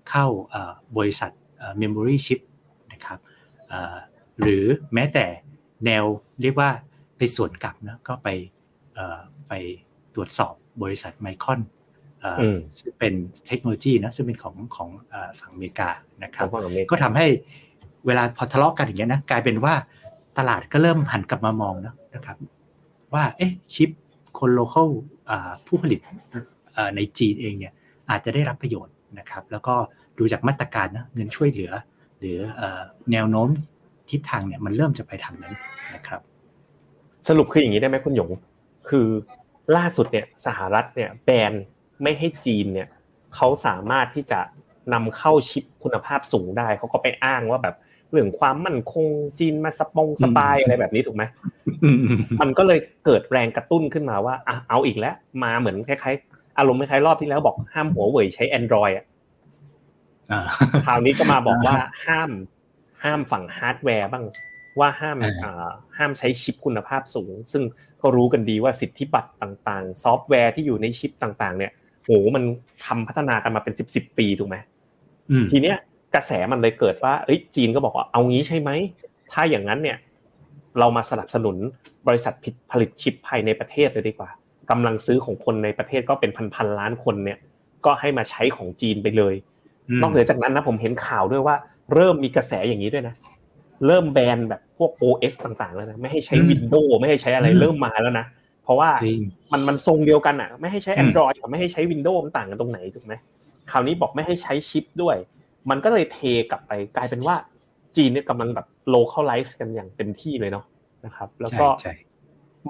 [0.09, 0.27] เข้า
[0.97, 1.31] บริษัท
[1.79, 2.41] memory chip
[2.99, 3.21] นะครับ
[4.41, 5.27] หรือแม้แต่
[5.87, 6.05] แนว
[6.43, 6.71] เรียกว่า
[7.17, 8.29] ไปส่วนกลับนะก็ไป
[9.49, 9.53] ไป
[10.15, 11.61] ตรวจสอบบริษัทไมคอน
[12.79, 13.15] ซึ่งเป็น
[13.47, 14.89] เทคโนโลยีนะซึ่งเป็นของของ
[15.39, 15.89] ฝั่งอเมริกา
[16.23, 16.47] นะครับ
[16.91, 17.27] ก็ทำให้
[18.07, 19.75] เวลาพอทะเลาะกันอย่างเงี้ยนะกลายเป็นว่า
[20.39, 21.75] ตลาดก็เริ่มหันกลับมามอง
[22.15, 22.37] นะครับ
[23.15, 23.91] ว่าเอ๊ะชิป
[24.39, 24.91] คนโลเคอล
[25.67, 26.01] ผู้ผลิต
[26.97, 27.73] ในจีนเองเนี่ย
[28.11, 29.75] อาจจะได้รับประโยชน์นะครับ แล้วก็
[30.19, 31.73] ดูจากมาตรการนะเงินช่วยเหลือ
[32.19, 32.39] หรือ
[33.13, 33.49] แนวโน้ม
[34.11, 35.55] ทิศทางเนี่ยมันเริ่มจะไปทางนั้น
[35.95, 36.21] นะครับ
[37.29, 38.31] สรุปคืออย่างนี้ได้ไหมคุณหยง
[38.89, 39.07] คือ
[39.77, 41.53] ล่าสุดเนี่ยสหรัฐเนี่ยแบน
[42.03, 42.89] ไม่ให้จีนเนี่ย
[43.35, 44.41] เขาสามารถที่จะ
[44.93, 47.77] นำเข้าชิปคุณภาพสูงได้เขาก็ไปอ้างว่าแบบ
[48.11, 49.07] เรื่องความมั่นคง
[49.41, 51.25] จีนมาสปง spy อะไรแบบนี้ถูกไหม
[52.41, 56.15] มันก็เลยเกิดแรงกระตุ้นขึ้นมาว่าอะเอาอีกแล้ว มาเหมือนคล้าย
[56.59, 59.08] อารมณ์คล้ายๆรอบที่แล้วบอกห้ามหัวเว่ยใช้ Android อะอ่า
[60.87, 62.31] คราวนี้ก็มาบอกว่าห้าม
[63.05, 64.25] ห้ามฝั่งฮาร์ดแวร์บ้าง
[64.81, 67.63] ว่าห้ามอ่าอ่าห้ามใช้ชิปคุณภาพสูง ซึ่ง
[68.03, 71.73] ก็รู้กันดีว่าสิทธิบัตรต่างๆ ซอฟต์แวร์ที่อยู่ในชิปต่าง ๆ เนี่ย
[72.05, 72.43] โหมัน
[72.87, 74.57] ทำพัฒนากันมาเป็นสิบสิบปีถูกไหม
[75.31, 75.77] อืมทีเนี้ย
[76.15, 78.71] กระแสมันเลยเกิดว่าเอ้ยจีนก็บอกว่าเอางี้ใช่ไหม
[79.33, 79.99] ถ้าอย่างนั้นเนี่ย
[80.79, 81.57] เรามาสนับสนุน
[82.09, 82.35] บริษัท
[82.71, 84.31] ผลิตชิปภายในประเทศเลยดีกว่า
[84.71, 87.39] กำลังซื้อของคนในประเทศก็เป็นพันๆล้านคนเนี่ย
[87.85, 89.35] ก็ให้มาใช้ของจีนไปเลย
[90.03, 91.57] นอกเหนือจากนั้นนะผมเห็นข่าวด้วยว่า
[91.95, 93.15] เริ่มมีกระแสอย่างนี้ด้วยนะ
[93.87, 98.27] เริ่มแบนแบบพวก OS ต่างๆ แล้วนะไม่ให้ใช้ Windows ไม่ให้ใช้อะไรเริ่มมาแล้วนะ
[98.65, 99.21] เพราะว่าจริง
[99.53, 103.15] มันมันทรงเดียวกันอะ ไม่ให้ใช้อืม Android กับไม่ให้ใช้ Windows มันต่างกันตรงไหนถูกไหม
[103.71, 105.17] คราวนี้บอกไม่ให้ใช้ชิปด้วย
[105.71, 106.19] มันก็เลยเท
[106.51, 107.35] กลับไปกลายเป็นว่า
[107.97, 110.65] จีนเนี่ยกำลังแบบ localize กันอย่างเต็มที่เลยเนาะ
[111.05, 111.95] นะครับ แล้วก็ใช่ใช่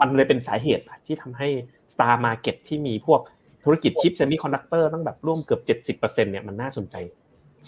[0.00, 1.48] มันเลยเป็นสาเหตุที่ทำให้
[1.92, 3.20] Star Market ที่มีพวก
[3.70, 5.58] ธุรกิจชิป semiconductor ตั้งแบบร่วมเกือ
[5.96, 6.96] บ70%เนี่ยมันน่าสนใจ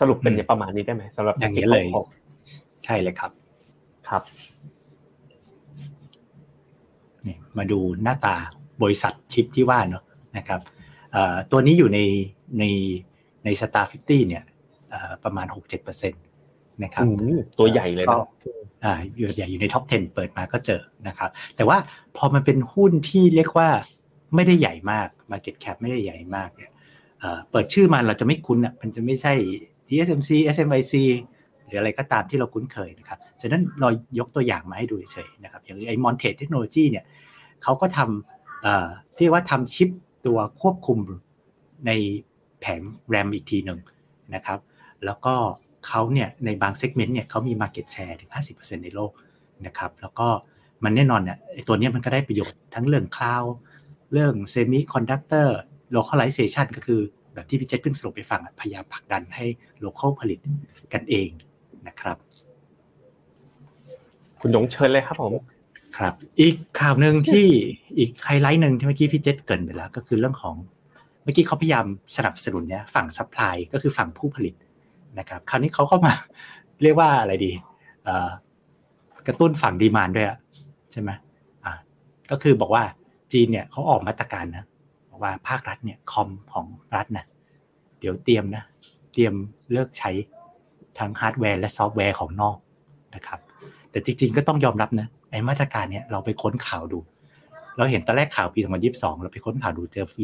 [0.01, 2.05] สรุปเป็นอย่างประมาณนี้ได้ไหมสำหรับอย่างนี้เลยของ
[2.85, 3.31] ใช่เลยครับ
[4.09, 4.23] ครับ
[7.27, 8.37] นี่มาดูหน้าตา
[8.83, 10.05] บริษัทชิปที่ว่าเนาะ
[10.37, 10.61] นะครับ
[11.13, 12.01] เอ่อตัวนี้อยู่ใน
[12.59, 12.65] ใน
[13.45, 14.43] ใน Star Fifty เนี่ย
[14.91, 18.29] เอ่อประมาณ 6-7%นะครับอืมตัวใหญ่เลยก็เนาะ
[18.85, 21.79] อ่าอยู่ใหญ่อยู่ใน top 10 เปิดมาก็เจอนะครับ แต่ว่า
[22.17, 23.71] พอมันเป็นหุ้นที่เรียกว่า
[24.35, 26.71] ไม่ได้ใหญ่มาก Market Cap ไม่ได้ใหญ่มากเนี่ย
[27.51, 29.33] เปิดชื่อมาเราจะไม่คุ้นอะมันจะไม่ใช่
[29.89, 30.95] TSMC SMIC
[31.67, 33.89] หรืออะไรก็ตามที่เราคุ้นเคยนะครับ ฉะนั้นเรา
[34.19, 37.05] ยกตัวอย่างมาให้ดูเฉยๆนะครับ อย่างไอ้ Montage Technology เนี่ย
[37.63, 39.89] เขาก็ทำเอ่อที่ว่าทำชิป
[40.27, 40.99] ตัวควบคุม
[41.87, 41.91] ใน
[42.61, 43.81] แผงแรมอีกทีหนึ่ง
[44.35, 44.59] นะครับ
[45.05, 45.35] แล้วก็
[45.87, 49.13] เขาเนี่ยในบาง segment เนี่ยเขามี Market Share ถึง 50%ในโลก
[49.67, 50.29] นะครับ แล้วก็
[50.85, 51.39] มันแน่นอนเนี่ย
[51.69, 53.45] ตัวเนี้ยมันก็ได้ประโยชน์ทั้งเรื่อง cloud
[54.13, 55.59] เรื่อง semiconductor
[55.97, 57.01] localization ก็คือ
[57.35, 59.45] แบบที่พี่เจษเพิ่งสรุปให้ฟังอะพยายามผลักดันให้
[59.85, 60.39] local ผลิต
[60.93, 61.29] กันเอง
[61.87, 62.17] นะครับ
[64.41, 65.33] คุณหยงเชิญเลยครับผม
[65.97, 67.47] ครับ อีกข่าวหนึ่งที่
[67.99, 70.55] อีกไฮไลท์หนึ่งที่เมื่อกี้พี่เจษเกริ่นไปแล้ว ก็คือเรื่องของ
[71.23, 74.55] เมื่อกี้เขาพยายามสนับสนุนเนี่ยฝั่ง supply ก็คือฝั่งผู้ผลิต
[75.19, 76.15] นะครับคราวนี้เขาก็มา
[76.83, 77.53] เรียกว่าอะไรดี
[78.05, 78.31] เอ่อ
[79.27, 80.39] กระตุ้นฝั่ง demand ด้วยอะ
[80.93, 81.11] ใช่ไหม
[81.65, 81.73] อ่า
[82.31, 82.85] ก็คือบอกว่า
[83.33, 84.65] จีนเนี่ยเขาออกมาตรการนะ
[85.11, 86.67] บอกว่าภาครัฐเนี่ยคอมของ
[86.97, 87.25] รัฐนะ
[88.01, 88.65] เดี๋ยวเตรียมนะ
[89.13, 89.35] เตรียม
[89.73, 90.11] เลิกใช้
[90.99, 92.57] ทั้งฮาร์ดแวร์และซอฟต์แวร์ของนอก
[93.15, 93.41] นะครับ
[93.91, 96.99] แต่จริงๆก็ต้องยอมรับนะไอ้มาตรการเนี้ยเราไปค้นข่าวดู
[97.77, 100.23] เราเห็นตอนแรกข่าวปี 2022 เราไปค้นข่าวดูเจอปี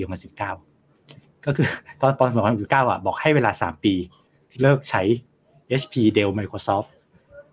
[0.72, 1.68] 2019 ก็คือ
[2.00, 3.94] ตอนตอน2019อะบอกให้เวลา 3 ปี
[4.62, 5.02] เลิกใช้
[5.80, 6.88] HP Dell Microsoft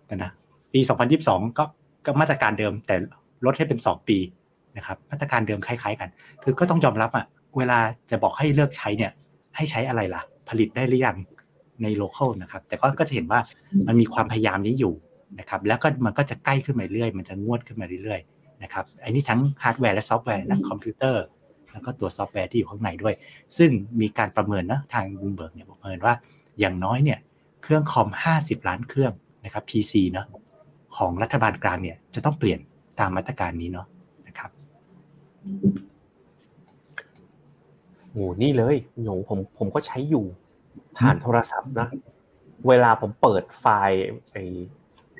[0.09, 0.31] นะนะ
[0.73, 0.79] ปี
[1.19, 1.63] 2022 ก็
[2.05, 2.95] ก็มาตรการเดิมแต่
[3.45, 4.17] ลดให้เป็น 2 ปี
[4.77, 6.09] นะครับมาตรการเดิมคล้ายๆกัน
[6.43, 7.25] คือก็ต้องยอมรับอะ
[7.57, 9.11] เวลาจะบอกให้เลิกใช้เนี่ย
[9.55, 11.17] ให้ใช้อะไรล่ะ ผลิตได้หรือยัง
[11.83, 13.39] ใน local นะครับ แต่ก็ก็จะเห็นว่า
[13.87, 14.93] มันมีความพยายามนี้อยู่
[15.39, 21.23] นะครับแล้วก็มันก็จะใกล้ขึ้นมาเรื่อยมันจะงวดขึ้นมาเรื่อยๆนะครับอันนี้ทั้งฮาร์ดแวร์และซอฟต์แวร์นะคอมพิวเตอร์
[21.71, 23.13] แล้วก็ตัวซอฟต์แวร์ที่อยู่ข้างในด้วย
[23.57, 23.69] ซึ่ง
[24.01, 26.13] มีการประเมินนะทางบูมเบิร์กเนี่ยประเมินว่า
[26.59, 27.19] อย่างน้อยเนี่ย
[27.63, 28.09] เครื่องคอม
[28.39, 29.13] 50 ล้านเครื่อง
[29.45, 30.25] นะครับ PC เนาะ
[30.97, 32.59] ของรัฐบาลกลางเนี่ยจะต้องเปลี่ยน
[32.99, 33.92] ตามมาตรการนี้เนาะนะครับ
[38.11, 40.25] โอ้นี่เลยหยงผมผมก็ใช้อยู่
[40.97, 41.87] ผ่านโทรศัพท์นะ
[42.67, 43.99] เวลาผมเปิดไฟล์
[44.31, 44.43] ไอ้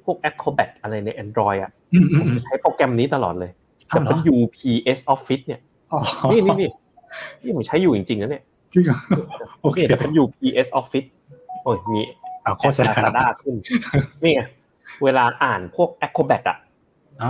[0.06, 3.52] พวก Acrobat อะไรใน Android อะอืมอืผมมใช้โปรแกรมนี้ตลอดเลย
[3.90, 6.00] อ้าวเหรอ WPS Office เนี่ยอ๋อ
[6.32, 6.70] นี่นี่นี่
[7.44, 8.98] นี่ผมใช้อยู่จริงๆนะเนี่ยจริงเหรอ
[9.62, 11.08] โอเคนี่ WPS Office
[11.64, 12.02] โอ้ยมี
[12.44, 13.56] เอาโฆษณาซาด้าขึ้น
[14.24, 14.42] นี่ไง
[15.04, 16.64] เวลาอ่านพวก Acrobat อะอ๋อ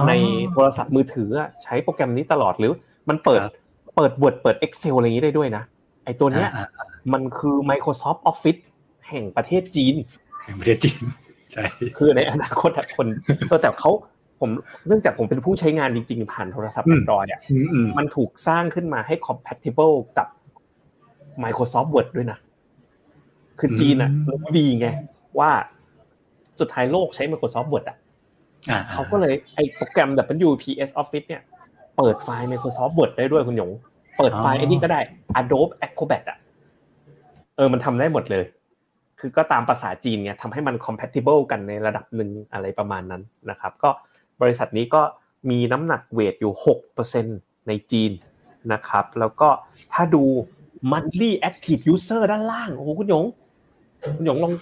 [0.07, 0.13] ใน
[0.51, 2.73] โทรศัพท์มือถืออะใช้โปรแกรมนี้ตลอดหรือ
[3.09, 3.53] มันเปิดครับ
[3.95, 5.63] เปิด Word เปิด Excel อะไรอย่างนี้ได้ด้วยนะ
[6.05, 8.61] ไอตัวเนี้ยอ่าอ่ามันคือ Microsoft Office
[9.09, 9.95] แห่งประเทศจีน
[10.43, 10.99] แห่งประเทศจีน
[11.51, 11.63] ใช่
[11.97, 13.07] คือในอนาคตอะคน
[13.47, 13.91] เออแต่เขา
[14.39, 14.49] ผม
[14.87, 20.27] เนื่องจากผมเป็นผู้ใช้งานจริง ๆ ผ่านโทรศัพท์ Android อะอืมอืมมันถูกสร้างขึ้นมาให้ compatible กับ
[21.43, 22.39] Microsoft Word ด้วยนะ
[23.59, 24.87] คือจีนอะรู้ดีไง
[25.39, 25.51] ว่า
[26.59, 28.02] สุดท้ายโลกใช้ Microsoft Word อะอ่า
[28.93, 30.09] เขาก็เลยไอโปรแกรม
[30.47, 31.41] WPS Office เนี่ย
[31.97, 33.71] เปิดไฟล์ Microsoft Word ได้ด้วยคุณหยง
[34.17, 34.99] เปิดไฟล์ไอ้นี่ก็ได้
[35.39, 36.37] Adobe Acrobat อะ
[37.55, 38.45] เออมันทำได้หมดเลย
[39.19, 43.89] คือก็ตามภาษาจีนไงทำให้มัน compatible กันในระดับหนึ่งอะไรประมาณนั้นนะครับ ก็
[44.41, 45.01] บริษัทนี้ก็
[45.49, 46.53] มีน้ำหนักเวทอยู่
[47.09, 48.11] 6%ในจีน
[48.73, 49.49] นะครับ แล้วก็
[49.93, 50.23] ถ้าดู
[50.91, 53.25] monthly active user ด้านล่าง โอ้โหคุณหยง
[54.15, 54.53] คุณหยงลอง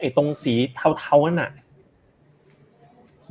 [0.00, 0.54] ไอ้ตรงสี
[0.98, 1.50] เทาๆนั่นน่ะ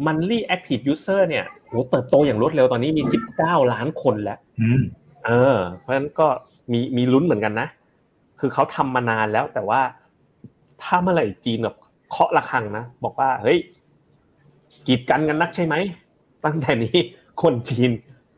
[0.06, 3.04] monthly active user เนี่ยโหเติบโตอย่างรวดเร็วตอนนี้มี
[3.36, 4.82] 19 ล้านคนแล้วอืม
[5.26, 6.28] เออ เพราะฉะนั้นก็
[6.72, 7.68] มีมีลุ้นเหมือนกันนะ
[8.40, 9.82] คือเขาทำมานานแล้วแต่ว่า
[10.84, 11.76] ถ้าเมื่อไหร่จีนแบบ
[12.10, 13.58] เคาะระฆังนะ บอกว่า เฮ้ย
[14.88, 15.76] กีดกันกันนักใช่ไหม
[16.46, 16.98] ตั้งแต่นี้
[17.42, 17.92] คนจีน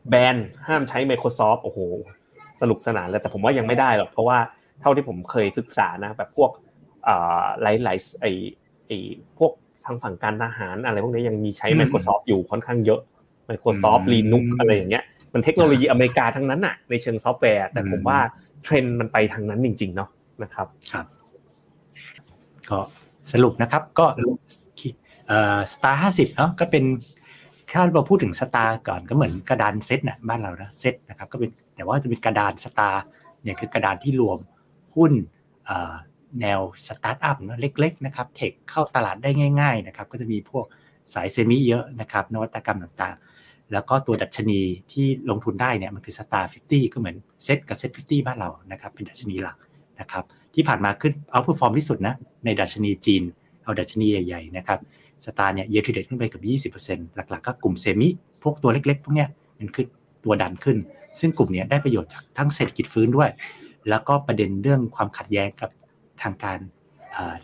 [0.08, 1.78] แบนห้ามใช้ Microsoft โอ้โห
[2.60, 4.38] สนุกสนานแล้วแต่ผมว่ายังไม่ได้หรอก เพราะว่า
[4.80, 6.50] เท่าที่ผมเคยศึกษานะ แบบพวก
[7.62, 8.26] หลายหลายไอ
[8.86, 8.92] ไอ
[9.38, 13.00] พวกทางฝั่งการทหารอะไรพวกนี้ยังมีใช้ Microsoft อยู่ค่อนข้างเยอะ
[13.48, 18.18] Microsoft Linux อะไรอย่างเงี้ย มันเทคโนโลยีอเมริกาทั้งนั้นอะในเชิงซอฟต์แวร์ แต่ผมว่า
[18.62, 20.08] เทรนด์มันไปทางนั้นจริง ๆ เนาะ
[20.42, 21.06] นะครับครับ
[22.70, 22.78] ก็
[23.32, 24.06] สรุปนะครับก็
[25.28, 26.84] เอ่อ STAR ห้าสิบเนาะก็เป็น
[27.70, 33.02] ถ้าเราพูดถึง STAR ก่อนก็เหมือนกระดานเซตนะบ้านเรานะเซตนะครับก็เป็นแต่ว่าจะเป็นกระดาน STAR
[33.42, 34.38] เนี่ยคือกระดานที่รวม
[34.96, 35.12] หุ้น
[36.40, 40.64] แนวสตาร์ทอัพเนาะเล็กๆนะครับ tech เข้าตลาดได้ง่าย ๆนะครับ ก็จะมีพวก
[41.14, 44.60] สาย semi เยอะนะครับ นวัตกรรมต่างๆ แล้วก็ตัวดัชนี
[44.92, 49.56] ที่ลงทุนได้เนี่ยมันคือ STAR fifty ก็เหมือนเซตกับ SET fifty บ้านเรานะครับเป็นดัชนีหลัก
[50.00, 52.14] นะครับที่ผ่านมาขึ้น outperform ที่สุดนะ
[52.44, 53.22] ในดัชนีจีน
[53.64, 54.78] เอาดัชนีใหญ่ๆนะครับ
[55.24, 56.38] STAR เนี่ย year to date ขึ้นไปกั
[56.70, 58.08] บ 20%หลักๆ ก็กลุ่ม semi
[58.42, 59.86] พวกตัวเล็กๆ พวกเนี้ยมันขึ้น
[60.24, 60.76] ตัวดันขึ้น
[61.20, 63.30] ซึ่งกลุ่มนี้ได้ประโยชน์จากทั้งเศรษฐกิจฟื้นด้วย
[63.88, 65.70] แล้วก็ประเด็นเรื่องความขัดแย้งกับ
[66.22, 66.58] ทางการ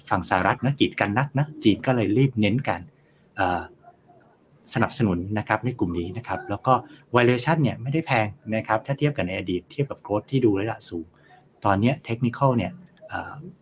[0.09, 2.83] ฝั่งสหรัฐนะกีดกันนักนะจีนก็เลยรีบเน้นการ
[4.75, 6.75] สนับสนุนนะครับในกลุ่มนี้นะครับ แล้วก็
[7.15, 11.07] valuation เนี่ยไม่ได้แพงนะครับ ถ้าเทียบกับในอดีตเทียบกับโกรดที่ดูระดับสูง
[11.65, 12.73] ตอนนี้เทคนิคเนี่ย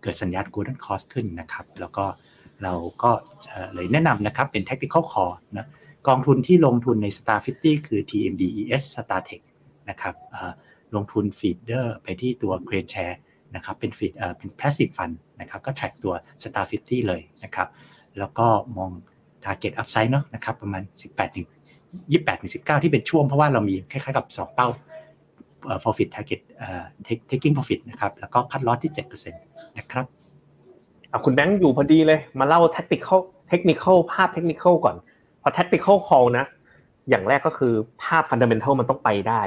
[0.02, 2.04] เกิดสัญญาณ golden cross ขึ้นนะครับ แล้วก็
[2.62, 2.72] เรา
[3.02, 3.10] ก็
[3.74, 5.66] เลยแนะนำนะครับเป็น tactical call นะ
[6.08, 9.42] กองทุนที่ลงทุนใน Star 50 คือ TMDES Star Tech
[9.90, 10.14] นะครับ
[10.94, 13.16] ลงทุน feeder ไปที่ตัว KraneShares
[13.54, 17.68] นะครับเป็น feed เป็น passive fund นะครับก็ track ตัว Star 50 เลยนะครับ
[18.18, 18.90] แล้วก็มอง
[19.44, 21.46] target upside เนาะนะครับประมาณ 18ถึง
[21.92, 24.68] 28ถึง19 ที่เป็นช่วงเพราะว่าเรามีคล้ายๆกับ 2 เป้า
[25.82, 26.40] profit target
[27.30, 28.92] taking profit นะครับแล้วก็ cut loss ที่
[29.24, 30.06] 7%นะครับ
[31.24, 33.08] คุณแบงค์อยู่พอดีเลยมาเล่าเทคนิค
[33.48, 34.96] เทคนิคภาพเทคนิคก่อน
[35.42, 36.46] พอเทคนิคcall นะ
[37.08, 39.42] อย่างแรกก็คือภาพ fundamental มันต้องไปได้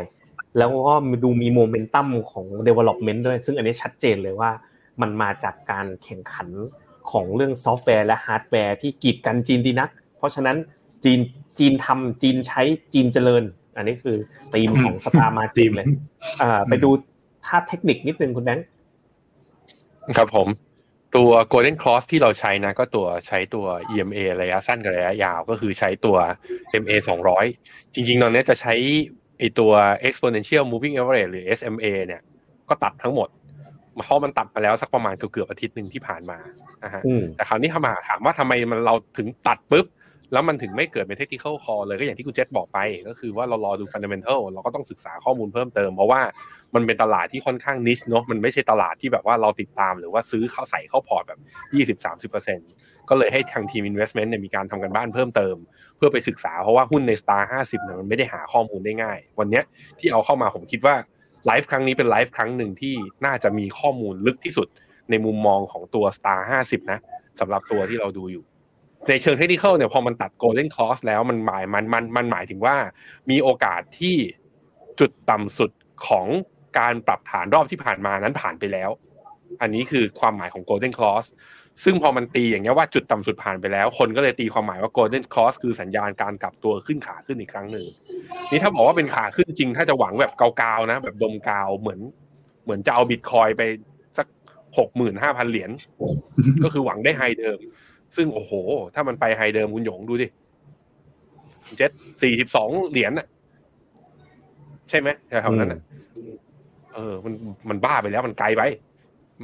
[0.57, 0.93] แล้วก็
[1.23, 4.51] ดูมีโมเมนตัมของ development ด้วย ซึ่งอันนี้ชัดเจนเลยว่า
[5.01, 6.49] มันมาจากการแข่งขัน
[7.11, 10.57] ของเรื่องซอฟต์แวร์และฮาร์ดแวร์ที่กีดกันจีนดีนัก เพราะฉะนั้น
[11.03, 11.19] จีน
[11.59, 12.61] จีนทำจีนใช้
[12.93, 13.43] จีนเจริญ
[13.77, 14.17] อันนี้คือ
[14.53, 15.87] ธีมของ STAR มาจีนเลย
[16.69, 16.89] ไปดู
[17.45, 18.65] ภาพเทคนิคนิดนึงคุณแบงค์
[20.17, 20.47] ครับผม
[21.15, 26.17] ตัว Golden Cross ที่เราใช้นะก็ตัวใช้ตัว EMA ระยะสั้นกับระยะยาว ก็คือใช้ตัว
[26.83, 26.93] MA
[27.43, 28.73] 200 จริงๆ ตอนนี้จะใช้
[29.37, 29.71] ไอตัว
[30.07, 32.21] exponential moving average หรือ SMA เนี่ย
[32.69, 33.29] ก็ตัดทั้งหมด
[34.05, 36.39] เพราะมันตัดมาแล้วสักประมาณเกือบอาทิตย์หนึ่งที่ผ่านมา
[36.83, 37.01] นะฮะ
[37.35, 39.85] แต่คราวนี้ทำมาถามว่าทำไมมันเราถึงตัดปุ๊บ
[40.33, 46.21] แล้วมันถึงไม่เกิดเป็น technical call เลยก็อย่างที่คุณเจษบอกไป ก็คือว่าเรารอดู fundamental เราก็ต้องศึกษาข้อมูลเพิ่มเติม เพราะว่า
[46.75, 51.39] มันเป็นตลาดที่ค่อนข้างนิชเนาะมันไม่ใช่ตลาดที่แบบว่าเราติดตามหรือว่าซื้อเข้าใส่เข้าพอร์ตแบบ
[52.29, 55.55] 20-30%ก็เลยให้ทางทีม investment เนี่ยมีการทำกันบ้านเพิ่มเติม
[55.97, 59.61] เพื่อไปศึกษาเพราะว่าหุ้นใน Star 50เนี่ยมันไม่ได้หาข้อมูลได้ง่าย วันนี้
[59.99, 60.95] ที่เอาเข้ามาผมคิดว่า
[61.45, 62.93] ไลฟ์ครั้งนี้เป็นไลฟ์ครั้งหนึ่งที่
[63.25, 64.67] น่าจะมีข้อมูลลึกที่สุด
[65.09, 66.99] ในมุมมองของตัว Star 50นะ
[67.39, 68.43] สำหรับตัวที่เราดูอยู่
[69.09, 72.75] ในเชิงเทคนิคเนี่ยพอมันตัด golden cross แล้วมันหมายมันมันมันหมายถึงว่า
[73.29, 74.15] มีโอกาสที่
[74.99, 75.71] จุดต่ำสุด
[76.07, 76.27] ของ
[76.79, 78.89] การปรับฐานรอบที่ผ่านมานั้นผ่านไปแล้ว
[79.61, 81.25] อันนี้คือความหมายของ golden cross
[81.83, 87.85] ซึ่งพอมันตีอย่างนี้ว่าจุดต่ำสุดผ่านไปแล้ว คนก็เลยตีความหมายว่า golden cross คือสัญญาณการกลับตัวขึ้นขาขึ้นอีกครั้งหนึ่ง
[88.51, 91.99] นี่ถ้าบอกว่าเป็นขาขึ้นจริง ถ้าจะหวังแบบกาวๆนะ แบบดมกาวเหมือน
[92.63, 93.61] เหมือนจะเอาบิตคอยไป
[94.17, 94.27] สัก
[94.77, 95.71] หกหมื่นห้าพันเหรียญ
[96.63, 97.59] ก็คือหวังได้ไฮเดิม
[98.15, 98.51] ซึ่งโอ้โห
[98.95, 100.27] ถ้ามันไปไฮเดิมคุณหยงดูดิ
[101.77, 101.91] เจ็ด
[102.21, 103.27] สี่สิบสองเหรียญน่ะ
[104.89, 105.81] ใช่ไหมแถวนั้นน่ะ
[106.93, 107.33] เออ มัน
[107.69, 108.61] มันบ้าไปแล้วมันไกลไป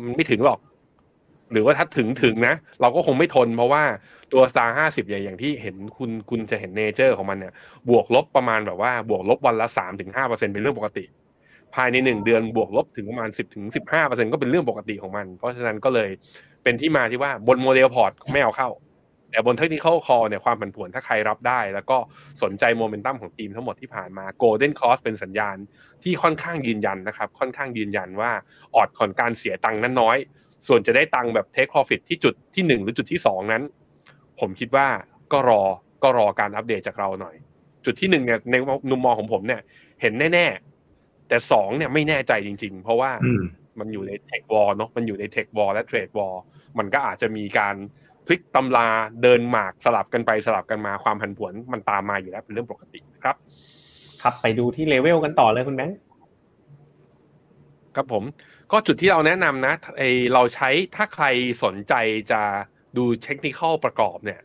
[0.05, 0.59] มันไม่ถึงหรอก
[1.51, 3.83] หรือว่าถ้าถึงถึงนะ เราก็คงไม่ทนเพราะว่า
[4.33, 7.53] ตัว Star ห้าสิบอย่างที่เห็นคุณคุณจะเห็น nature ของมันเนี่ย
[7.89, 11.03] บวกลบประมาณแบบว่า บวกลบวันละสามถึงห้าเปอร์เซ็นเป็นเรื่องปกติ
[11.75, 16.09] ภายในหนึ่งเดือนบวกลบถึงประมาณสิบถึงสิบห้าเปอร์เซ็นก็เป็นเรื่องปกติของมัน เพราะฉะนั้นก็เลย
[16.63, 18.69] เป็นที่มาที่ว่าบน model port ไม่เอาเข้า
[19.31, 21.97] แต่บน tactical call เนี่ยความผันผวนถ้าใครรับได้ แล้วก็
[22.43, 25.57] สนใจโมเมนตัมของธีมทั้งหมดที่ผ่านมา Golden Cross เป็นสัญญาณ
[26.03, 28.31] ที่ค่อนข้างยืนยันนะครับ ค่อนข้างยืนยันว่า
[28.75, 30.17] odds ของการเสียตังค์นั้นน้อย
[30.67, 33.63] ส่วนจะได้ตังค์แบบ take profit ที่จุดที่ 1 หรือจุดที่ 2 นั้น
[34.39, 34.87] ผมคิดว่า
[35.31, 35.61] ก็รอ
[36.03, 37.35] ก็รอการอัปเดตจากเราหน่อย
[37.85, 38.55] จุดที่1เนี่ยใน
[38.89, 39.61] มุมมองของผมเนี่ย
[40.01, 40.72] เห็นแน่ๆ
[41.33, 43.11] แต่2เนี่ยไม่แน่ใจจริง ๆ เพราะว่า
[43.79, 46.35] มันอยู่ใน tech war เนาะมันอยู่ใน tech war และ trade war
[46.77, 47.75] มันก็อาจจะมีการ
[48.25, 48.87] พลิกตำรา
[49.21, 53.35] เดินหมากสลับกันไปสลับกันมาความผันผวนมันตามมาอยู่แล้วเป็นเรื่องปกติครับ
[54.21, 55.97] ครับไปดูที่เลเวลกันต่อเลยคุณแบงค์
[57.95, 58.23] ครับผม
[58.71, 60.03] ก็จุดที่เราแนะนำนะไอ
[60.33, 61.25] เราใช้ถ้าใคร
[61.63, 61.93] สนใจ
[62.31, 62.41] จะ
[62.97, 64.41] ดูเทคนิคประกอบเนี่ย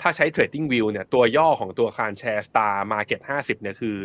[0.00, 3.96] ถ้าใช้ TradingView เนี่ยตัวย่อของตัว KraneShares Star Market 50เนี่ยคือ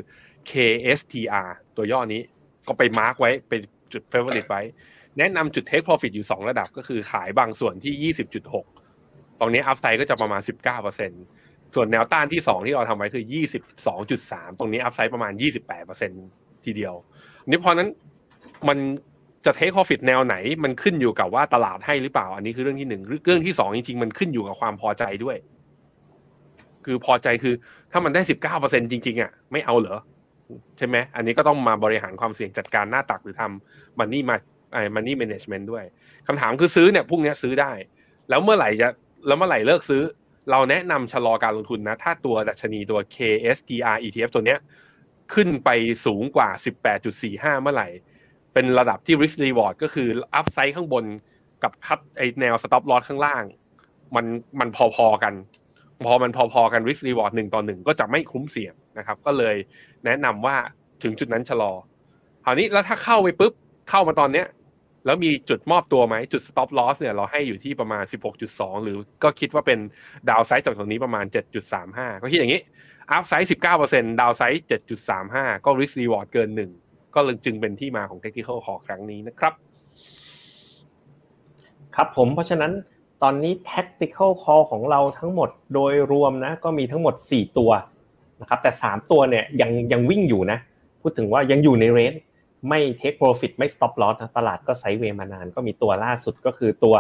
[0.50, 2.22] KSTR ตัวย่อนี้
[2.68, 3.62] ก็ไป mark ไว้เป็น
[3.94, 4.62] จุด favorite ไว้
[5.18, 8.14] แนะนำจุด take profit อยู่ 2 ระดับก็คือขายบางส่วนที่
[8.74, 10.42] 20.6 ตรงนี้ upside ก็จะประมาณ
[11.08, 13.24] 19%ส่วนแนวต้านที่ 2 ที่เราทำไว้คือ
[13.92, 15.34] 22.3 ตรงนี้ upside ประมาณ
[16.00, 16.94] 28%ทีเดียว
[17.48, 17.90] นี่เพราะนั้น
[18.68, 18.78] มัน
[19.46, 25.38] จะ take profit แนวไหน มันขึ้นอยู่กับว่าตลาดให้หรือเปล่า อันนี้คือเรื่องที่หนึ่งเรื่องที่สองจริงๆ มันขึ้นอยู่กับความพอใจด้วย
[26.86, 27.54] คือพอใจคือ
[27.92, 28.22] ถ้ามันได้
[28.56, 29.98] 19%จริง ๆอะไม่เอาเหรอ
[30.78, 34.36] ใช่ไหมอันนี้ก็ต้องมาบริหารความเสี่ยงจัดการหน้าตักหรือทำมันนี่มา
[34.74, 35.84] ไอ้มันนี่แมネจเมนต์ด้วย
[36.28, 37.72] คำถามคือซื้อเนี่ยพรุ่งนี้ซื้อได้
[38.30, 38.90] แล้วเมื่อไหร่จะ
[39.28, 40.04] แล้วเมื่อไหร่เลิกซื้อ
[40.52, 44.60] เราแนะนำชะลอการลงทุนนะ ถ้าตัวดัชนีตัว KSTR ETF ตัวเนี้ย
[45.34, 45.70] ขึ้นไป
[46.06, 46.50] สูงกว่า
[47.06, 47.88] 18.45 เมื่อไหร่
[48.54, 50.08] เป็นระดับที่ risk reward ก็คือ
[50.40, 51.06] upside ข้างบน
[51.64, 53.44] กับคัดไอแนว stop loss ข้างล่าง
[54.16, 54.26] มัน
[54.60, 55.34] มันพอๆกัน
[56.06, 59.56] พอมันพอๆกัน risk reward หนึ่งต่อหนึ่งก็จะไม่คุ้มเสี่ยง นะครับ ก็เลย
[60.06, 60.56] แนะนำว่า
[61.04, 61.74] ถึงจุดนั้นชะลอ
[62.44, 63.54] คราวนี้แล้วถ้าเข้าไปปุ๊บ
[63.90, 64.48] เข้ามาตอนเนี้ย
[65.06, 68.04] แล้วมีจุดมอบตัวไหมจุด stop loss เนี่ยเราให้อยู่ที่ประมาณ
[68.44, 69.80] 16.2 หรือก็คิดว่าเป็น
[70.30, 71.26] ดาวไซด์จากตรงนี้ประมาณ
[71.74, 72.62] 7.35 ก็คิดอย่างนี้
[73.12, 73.50] อัพไซด์
[73.84, 74.66] 19%ดาวไซด์
[75.14, 76.72] 7.35 ก็ risk reward เกินหนึ่ง
[77.16, 79.54] ก็เลยจึงเป็นที่มาของ technical call ครั้งนี้นะครับ
[81.96, 82.72] ครับผมเพราะฉะนั้น
[83.24, 87.72] ตอนนี้ tactical call ของเราทั้งหมดโดยรวมนะก็มีทั้งหมด 4 ตัว
[88.42, 90.60] นะครับแต่ 3 ตัวเนี่ยยังยังวิ่งอยู่นะ
[91.02, 92.14] พูดถึงว่ายังอยู่ในเรน
[92.70, 96.96] ไม่ take profit ไม่ stop loss นะตลาดก็ไซด์เวย์มานานก็มีตัวล่าสุดก็คือตัว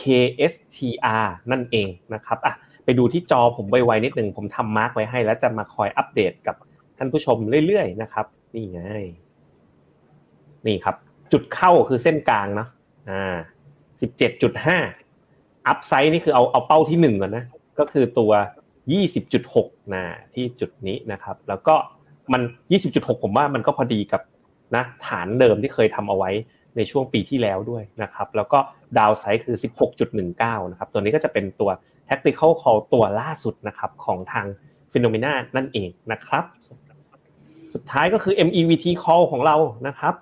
[0.00, 6.56] KSTR นั่นเองนะครับอะไปดูที่จอผมไวๆนิดหนึ่งผมทำมาร์กไว้ให้ แล้วจะมาคอยอัปเดตกับ
[6.98, 7.36] ท่านผู้ชม
[7.66, 8.80] เรื่อยๆนะครับ นี่ไง
[10.66, 10.96] นี่ครับ
[11.32, 12.68] จุดเข้าคือเส้นกลางเนาะ
[13.10, 13.36] อ่า
[14.00, 14.78] สิบเจ็ดจุดห้า
[15.68, 17.44] อัพไซด์นี่คือเอาเอาเป้าที่หนึ่งก่อนนะ
[17.78, 18.32] ก็คือตัว
[18.92, 21.74] ยี่สิบจุดหกนะที่จุดนี้นะครับ แล้วก็
[22.32, 24.22] มันยี่สิบจุดหกผมว่ามันก็พอดีกับ
[24.74, 26.30] นะฐานเดิมที่เคยทำเอาไว้
[26.76, 28.58] ในช่วงปีที่แล้วด้วยนะครับ แล้วก็
[28.98, 29.56] ดาวไซด์คือ
[30.12, 31.70] 16.19 นะครับ ตัวนี้ก็จะเป็นตัว
[32.08, 34.46] tactical call ตัวล่าสุดนะครับของทาง
[34.92, 36.44] phenomena นั่นเองนะครับ
[37.74, 40.14] สุดท้ายก็คือ MEVT call ของเรานะครับ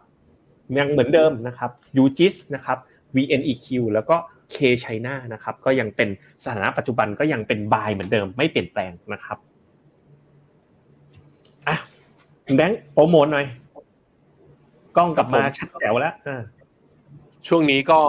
[0.78, 1.70] ยังเหมือนเดิมนะครับ
[2.02, 2.78] UGIS นะครับ
[3.14, 4.16] VNEQ แล้วก็
[4.54, 6.08] K China นะครับก็ยังเป็น
[6.44, 9.38] สถานะปัจจุบันก็ยังเป็น buy เหมือนเดิมไม่เปลี่ยนแปลงนะครับ
[11.68, 11.76] อะ
[12.56, 13.46] แบงค์โปรโมทหน่อย
[14.96, 16.14] กล้องกลับมาชัดแจ๋วแล้ว
[17.48, 18.00] ช่วงนี้ก็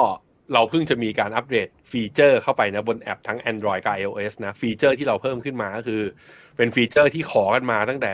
[0.54, 6.02] เราเพิ่งจะมีการอัปเดตฟีเจอร์เข้าไปนะบนแอปทั้ง Android กับ iOS นะฟีเจอร์ที่เราเพิ่มขึ้นมาก็คือ
[6.58, 8.14] เป็น feature ที่ขอกันมาตั้งแต่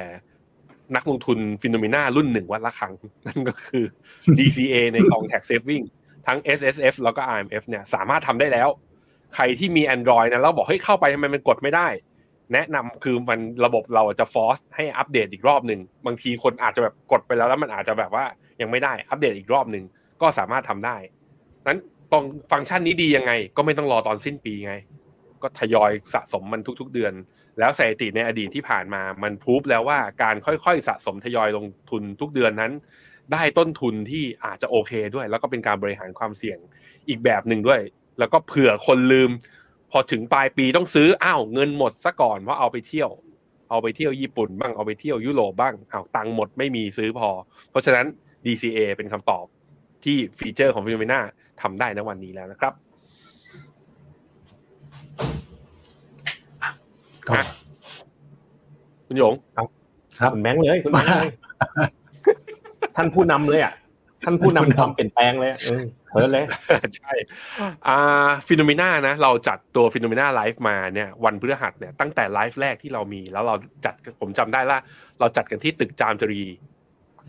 [0.96, 2.94] นักลงทุน Finnomena รุ่นหนึ่งวัดละครั้ง
[3.28, 3.84] นั่นก็คือ
[4.38, 5.86] DCA ในกอง tax saving
[6.28, 8.70] ทั้ง SSF แล้วก็ RMF เนี่ยสามารถทำได้แล้ว
[9.36, 11.88] ใครที่มี Android นะแล้วบอกให้เข้าไปทำไมมันกดไม่ได้
[12.54, 18.26] แนะนำคือมันระบบเราจะ force ให้อัปเดตอีกรอบหนึ่งบางทีคนอาจจะแบบกดไปแล้วแล้วมันอาจจะแบบว่า
[18.62, 19.84] ยังไม่ได้อัปเดตอีกรอบหนึ่ง
[20.22, 20.98] ก็สามารถทำได้
[21.68, 21.80] นั้น
[22.12, 24.76] ตรงฟังก์ชันนี้ดียังไง ก็ไม่ต้องรอตอนสิ้นปีไง
[25.42, 27.14] ก็ทยอยสะสมมันทุกๆเดือน
[27.60, 32.74] แล้วสถิติในอดีตที่ผ่านมามันพูฟแล้วว่าการค่อยๆสะสมทยอยลงทุนทุกเดือนนั้น
[33.32, 36.60] ได้ต้นทุนที่อาจจะโอเคด้วย แล้วก็เป็นการบริหารความเสี่ยง
[37.08, 37.82] อีกแบบหนึ่งด้วย
[38.20, 39.32] แล้วก็เผื่อคนลืม
[39.92, 43.10] พอถึงปลายปีต้องซื้ออ้าวเงินหมดซะก่อนว่าเอาไปเที่ยว
[43.70, 47.30] เอาไปเที่ยวญี่ปุ่นบ้างเอาไปเที่ยวยุโรปบ้างอ้าวตังค์หมดไม่มีซื้อพอ
[47.70, 48.06] เพราะฉะนั้น
[48.46, 49.46] DCA เป็นคำตอบ
[50.04, 51.20] ที่ feature ของ p h e n o m e n a
[51.62, 52.74] ทำได้ในวันนี้แล้วนะครับ
[57.28, 57.34] ก็
[59.08, 59.68] คุณหยงครับ
[60.34, 61.32] คุณแบงค์เลยคุณแบงค์เลย
[62.96, 63.74] ท่านผู้นำเลยอะ
[64.24, 66.46] ท่านผู้นำความเปลี่ยนแปลงเลยเออเพิร์เลย
[66.98, 67.14] ใช่
[67.88, 74.78] อ่า Finnomena นะ เราจัดตัว Finnomena Live มาเนี่ยวันพฤหัสเนี่ยตั้งแต่ไลฟ์แรกที่เรามี แล้วเราจัดผมจำได้ละ
[75.20, 76.44] เราจัดกันที่ตึกจามจรี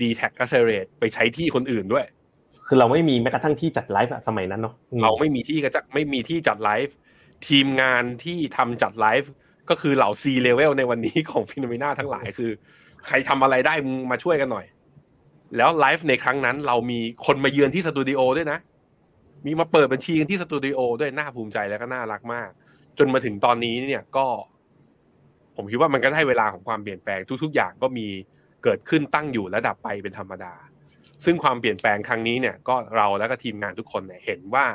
[0.01, 2.07] dtac Accelerate ไปใช้ที่คนอื่นด้วย
[2.67, 6.95] คือเราไม่มีแม้กระทั่งที่จัดไลฟ์อะสมัยนั้นเนาะเราไม่มีที่กระจักไม่มีที่จัดไลฟ์
[7.49, 9.31] ทีมงานที่ทำจัดไลฟ์
[9.71, 12.51] ก็คือเหล่า C level ในวันนี้ของ Finnomena ทั้งหลายคือ
[13.07, 14.67] ใครทำอะไรได้มึงมาช่วยกันหน่อย
[15.57, 18.59] แล้วไลฟ์ในครั้งนั้นเรามีคนมาเยือนที่สตูดิโอด้วยนะ
[19.47, 22.51] มีมาเปิดบัญชีกันที่สตูดิโอด้วยน่าภูมิใจแล้วก็น่ารักมาก
[22.99, 24.27] จนมาถึงตอนนี้เนี่ยก็
[25.57, 28.07] ผมคิดว่ามันก็ได้เวลาของความเปลี่ยนแปลงทุก ๆ อย่างก็มี
[28.65, 30.55] เกิดขึ้นตั้งอยู่และดับไปเป็นธรรมดา
[31.25, 34.67] ซึ่งความเปลี่ยนแปลงครั้งนี้เนี่ยก็เราและก็ทีมงานทุกคนเนี่ยเห็นว่า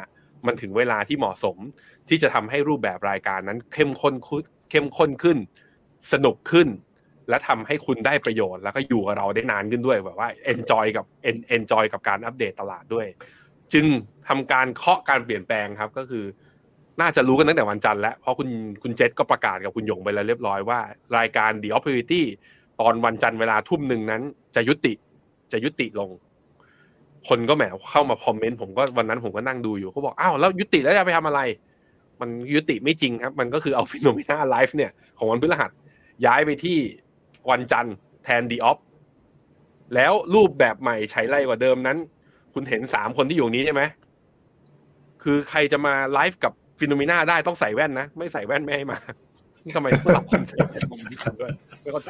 [0.46, 1.58] มันถึงเวลาที่เหมาะสม
[2.10, 5.38] ที่จะทำให้รูปแบบรายการนั้นเข้มข้นขึ้นเข้มข้นขึ้น
[6.12, 6.68] สนุกขึ้น
[7.30, 11.06] และทำให้คุณได้ประโยชน์ แล้วก็อยู่กับเราได้นานขึ้นด้วยแบบว่า enjoy กับ
[11.56, 13.08] enjoy กับการอัปเดตตลาดด้วย
[13.74, 13.86] จึง
[14.28, 16.26] ทำการเคาะการเปลี่ยนแปลงครับก็คือ
[17.02, 18.50] น่าจะรู้กันตั้งแต่วันจันทร์แล้ว เพราะคุณ
[18.84, 20.80] คุณเจษก็ประกาศกับคุณหยงไปแล้วเรียบร้อยว่า
[21.18, 22.22] รายการ The Opportunity
[22.80, 24.22] ตอนวันจันทร์เวลาทุ่มหนึ่งนั้น
[24.56, 24.94] จะยุติ
[25.52, 26.10] จะยุติลง
[27.28, 31.42] คนก็แหมเข้ามาคอมเมนต์ผมก็วันนั้นผมก็นั่งดูอยู่เขาบอกอ้าวแล้วยุติแล้วจะไปทำอะไร
[32.22, 35.72] มันยุติไม่จริงครับ มันก็คือเอา Finnomena Live เนี่ย ของวันพฤหัส
[36.26, 36.78] ย้ายไปที่
[37.50, 38.78] วันจันทร์แทน The Opp
[39.96, 41.98] แล้วรูปแบบใหม่ไฉไลกว่าเดิมนั้น
[42.54, 43.82] คุณเห็นสามคนที่อยู่นี้ใช่ไหม
[45.24, 48.98] คือใครจะมาไลฟ์กับ FINNOMENA ได้ต้องใส่แว่นนะ ไม่ใส่แว่นไม่ให้มา
[49.76, 50.82] ทำไมต้องรับคนใส่แว่น
[51.40, 52.10] ด้วยไม่เข้าใจ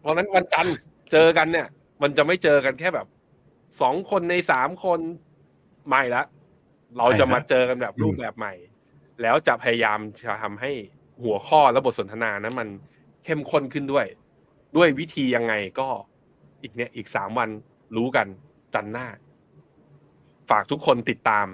[0.00, 0.76] เพราะนั้นวันจันทร์
[1.12, 1.66] เจอกันเนี่ย
[2.02, 3.06] มันจะไม่เจอกันแค่แบบ
[3.80, 5.00] สองคนในสามคน
[5.88, 6.22] ไม่ละ
[6.98, 8.54] เราจะมาเจอกันแบบรูปแบบใหม่
[9.22, 10.70] แล้วจะพยายามจะทำให้
[11.22, 12.68] หัวข้อและบทสนทนานั้นมัน
[13.26, 14.06] เข้มข้นขึ้นด้วย
[14.76, 15.88] ด้วยวิธียังไงก็
[16.62, 17.48] อีกเนี่ยอีกสามวัน
[17.96, 18.26] รู้กัน
[18.74, 19.06] จันหน้า
[20.50, 21.46] ฝากทุกคนติดตาม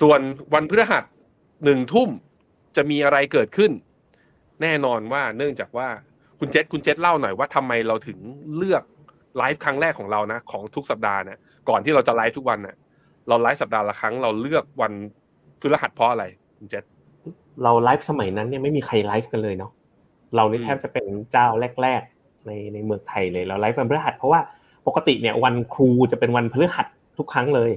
[0.00, 0.20] ส่วน
[0.54, 1.04] วันพฤหัส
[1.64, 2.10] หนึ่งทุ่ม
[2.76, 3.72] จะมีอะไรเกิดขึ้น
[4.62, 5.88] แน่นอนว่าเนื่องจากว่า
[6.38, 8.18] คุณเจษคุณเจษเล่าหน่อยว่าทำไมเราถึง
[8.56, 8.82] เลือก
[9.36, 11.38] ไลฟ์ครั้งแรกของเรานะ ของทุกสัปดาห์นะ
[11.68, 12.76] ก่อนที่เราจะไลฟ์ทุกวันนะ
[13.28, 14.92] เราไลฟ์สัปดาห์ละครั้งเราเลือกวัน
[15.60, 16.24] พฤหัสเพราะอะไร
[16.58, 16.84] คุณเจษ
[17.62, 19.72] เราไลฟ์สมัยนั้นเนี่ยไม่มีใครไลฟ์กันเลยเนาะ
[20.34, 21.46] เรานี่แทบจะเป็นเจ้า
[21.82, 24.40] แรก ๆ ในในเมืองไทยเลยเราไลฟ์วันพฤหัส เพราะว่า
[24.86, 26.86] ปกติเนี่ยวันครูจะเป็นวันพฤหัส
[27.18, 27.70] ทุกครั้งเลย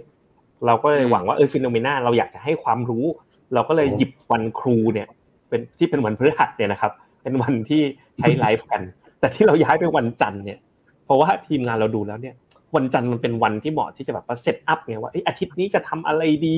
[0.65, 3.05] เราก็เลยหวังว่าเออ FINNOMENA เราอยากจะให้ความรู้
[3.53, 5.07] เราก็เลยหยิบวันครูเนี่ย
[5.49, 6.91] เป็นที่เป็นวันพฤหัสเนี่ยนะครับ
[7.23, 7.81] เป็นวันที่
[8.17, 8.81] ใช้ไลฟ์กัน
[9.19, 10.59] แต่ที่เราย้ายไปวันจันทร์เนี่ย
[11.05, 12.35] เพราะว่าทีมงานเราดูแล้วเนี่ย
[12.75, 16.57] วันจันทร์มันเป็นวันที่เหมาะที่จะแบบว่า set up ไงว่าอาทิตย์นี้จะทำอะไรดี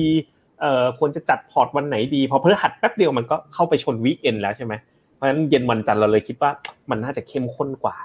[0.60, 4.74] เอ่อควรจะจัดพอร์ตวันไหนดีพอพฤหัสแป๊บเดียวมันก็เข้าไปชนวีคเอนแล้วใช่ไหม
[5.20, 6.50] เพราะฉะนั้นเย็นวันจันทร์เราเลยคิดว่า
[6.90, 7.96] มันน่าจะเข้มข้นกว่า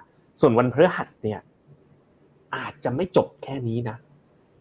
[0.41, 1.39] ส่วนวันพฤหัสเนี่ย
[2.55, 3.97] อาจจะไม่จบแค่นี้นะ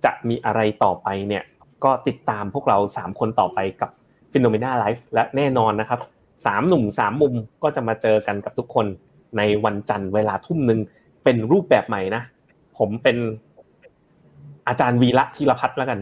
[0.04, 1.42] จะมีอะไรต่อไปเนี่ย
[1.84, 3.90] ก็ติดตามพวกเราสามคนต่อไปกับ
[4.30, 6.00] p h e n o m e n a Life และแน่นอนนะครับ
[6.46, 8.86] สามหนุ่มสามมุมก็จะมาเจอกันกับทุกคน
[9.36, 10.80] ในวันจันทร์เวลาทุ่มหนึ่ง
[11.24, 12.22] เป็นรูปแบบใหม่นะ
[12.78, 13.16] ผมเป็น
[14.68, 15.98] อาจารย์วีระธีรพัฒน์แล้วกัน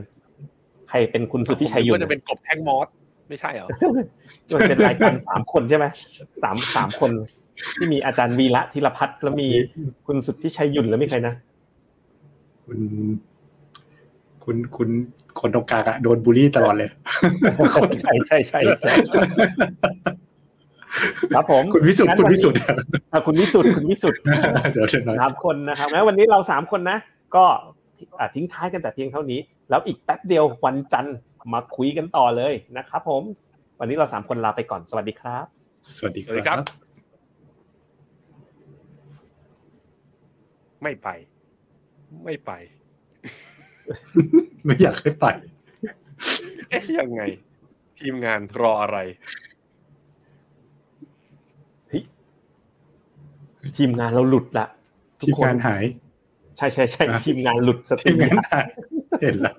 [0.89, 2.89] ใครเป็นคุณสุทธิชัยยุนก็จะเป็นกบแท่งมอส
[3.33, 3.69] ไม่ใช่เหรอ
[4.55, 5.87] มันเป็นรายการสามคนใช่ไหม
[6.43, 7.11] สามสามคน
[7.77, 9.49] ที่มีอาจารย์วีระธีรพัฒน์แล้วมี
[10.07, 11.35] คุณสุทธิชัยยุนแล้วมีใครนะ
[12.67, 12.79] คุณ
[14.45, 14.89] คุณคุณ
[15.41, 16.91] คนตรงกลางอะโดนบูลลี่ตลอดเลย
[18.03, 18.91] ใช่ใช่ใช่ใช่
[21.35, 22.61] ครับผมคุณวิสุทธิ์คุณวิสุทธิ์
[23.13, 24.21] อะคุณวิสุทธิ์คุณวิสุทธิ์
[24.73, 26.99] เดี๋ยวเดี๋ยวนะสามคนนะครับแม้วันนี้เราสามคนนะ
[27.37, 27.45] ก็
[28.21, 31.17] อะทิ้งท้ายกันแต่เพียงเท่านี้ แล้วอีกแป๊บเดียววันจันทร์
[31.53, 33.23] มาคุยกันต่อเลยนะครับผม
[33.79, 35.47] วันนี้เราสามคนลาไปก่อนสวัสดีครับ
[35.97, 36.59] สวัสดีสวัสดีครับ
[40.83, 41.09] ไม่ไป
[42.25, 42.51] ไม่ไป
[44.65, 45.27] ไม่อยากให้ไป
[46.71, 47.23] เอ๊ะยังไง
[47.99, 48.99] ทีมงานรออะไร
[53.79, 54.67] ทีมงานเราหลุดละ
[55.21, 55.85] ทุกทีมคนงานหาย
[56.57, 58.69] ใช่ใช่ใช่อะทีมงานหลุดสทีติมงานหาย
[59.23, 59.57] เห็นแล้ว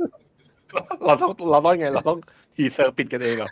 [1.05, 2.17] เราต้องเราต้องไง เราต้อง
[2.55, 3.49] ทีเซอร์ปิดกันเองเหรอ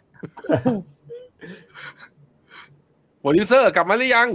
[3.19, 4.29] โปรดิวเซอร์กลับมาหรือยัง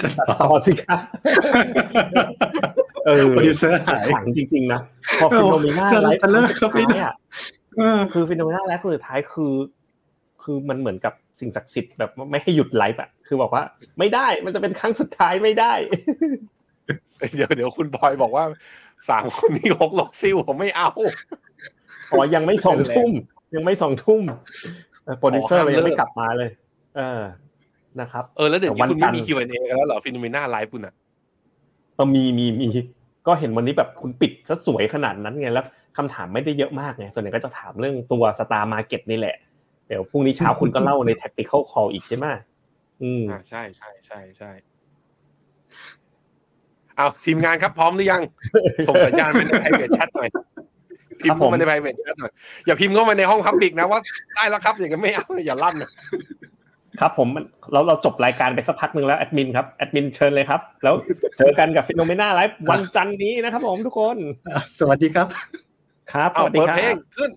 [0.00, 1.00] จะต่อสิครับ
[3.06, 4.80] เออโปรดิวเซอร์หายขังจริง ๆ นะ
[5.20, 7.14] พอฟิโนเมนาไลฟ์เลิกครับพี่ท้าย
[8.12, 9.54] คือฟิโนเมนาไลฟ์สุดท้ายคือ
[10.42, 13.62] คือมันเหมือนกับสิ่งศักดิ์สิทธิ์แบบไม่ให้หยุดไลฟ์อะคือบอกว่า
[13.98, 15.72] ไม่ได้มันจะเป็นครั้งสุดท้ายไม่ได้
[17.36, 18.44] เดี๋ยวเดี๋ยวคุณบอยบอกว่า
[19.08, 20.88] สามคนนี้หกลกซิ่วผมไม่เอา
[22.10, 23.10] อ๋อยังไม่สองทุ่ม
[23.54, 24.22] ยังไม่สองทุ่ม
[25.04, 26.50] เออโปรดิวเซอร์เรายังไม่กลับมาเลย
[26.96, 27.22] เออ
[28.00, 30.94] นะครับ เออแล้วเดี๋ยวแต่วันี้นคุณจัไม่นทร์มี Q&A กันแล้วเหรอฟิโนเมนาไลฟ์คุณอะ
[31.94, 32.68] เออมีมีมี
[33.26, 35.66] ก็เห็นวันนี้แบบคุณปิดซะสวยขนาดนั้นไงแล้ว
[35.96, 39.36] คำถามไม่ได้เยอะมากไงส่วนใหญ่ก็จะถามเรื่องตัวสตาร์มาเก็ตนี่แหละ
[39.88, 42.26] เดี๋ยวพรุ่งนี้เช้าคุณก็เล่าใน tactical call อีกใช่ไหม
[43.02, 44.50] อืมอ่าใช่ใช่ใช่ใช่
[46.98, 48.22] เอาทีมงานครับพร้อมหรือยัง
[48.88, 50.28] ส่งสัญญาณมาใน private chat หน่อย
[51.22, 52.32] พิมพ์เข้ามาใน private chat หน่อย
[52.66, 54.00] อย่าพิมพ์เข้ามาในห้องพับบิกนะว่า
[54.34, 55.90] ได้แล้วครับอย่างนั้นไม่เอาอย่าลั่นนะ
[57.00, 60.94] ครับผมมันเราเราจบรายการไปสักพักหนึ่งแล้วแอดมินครับแอดมินเชิญเลยครับ แล้ว
[61.38, 64.16] เจอกันกับ FINNOMENA Live วันจันทร์นี้นะครับผมทุกคน
[64.78, 65.26] สวัสดีครับ
[66.12, 67.30] ครับ สวัสดีครับ เอาเปิดเพลงขึ้น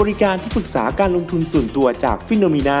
[0.00, 2.80] บริการที่ปรึกษาการลงทุนส่วนตัวจาก FINNOMENA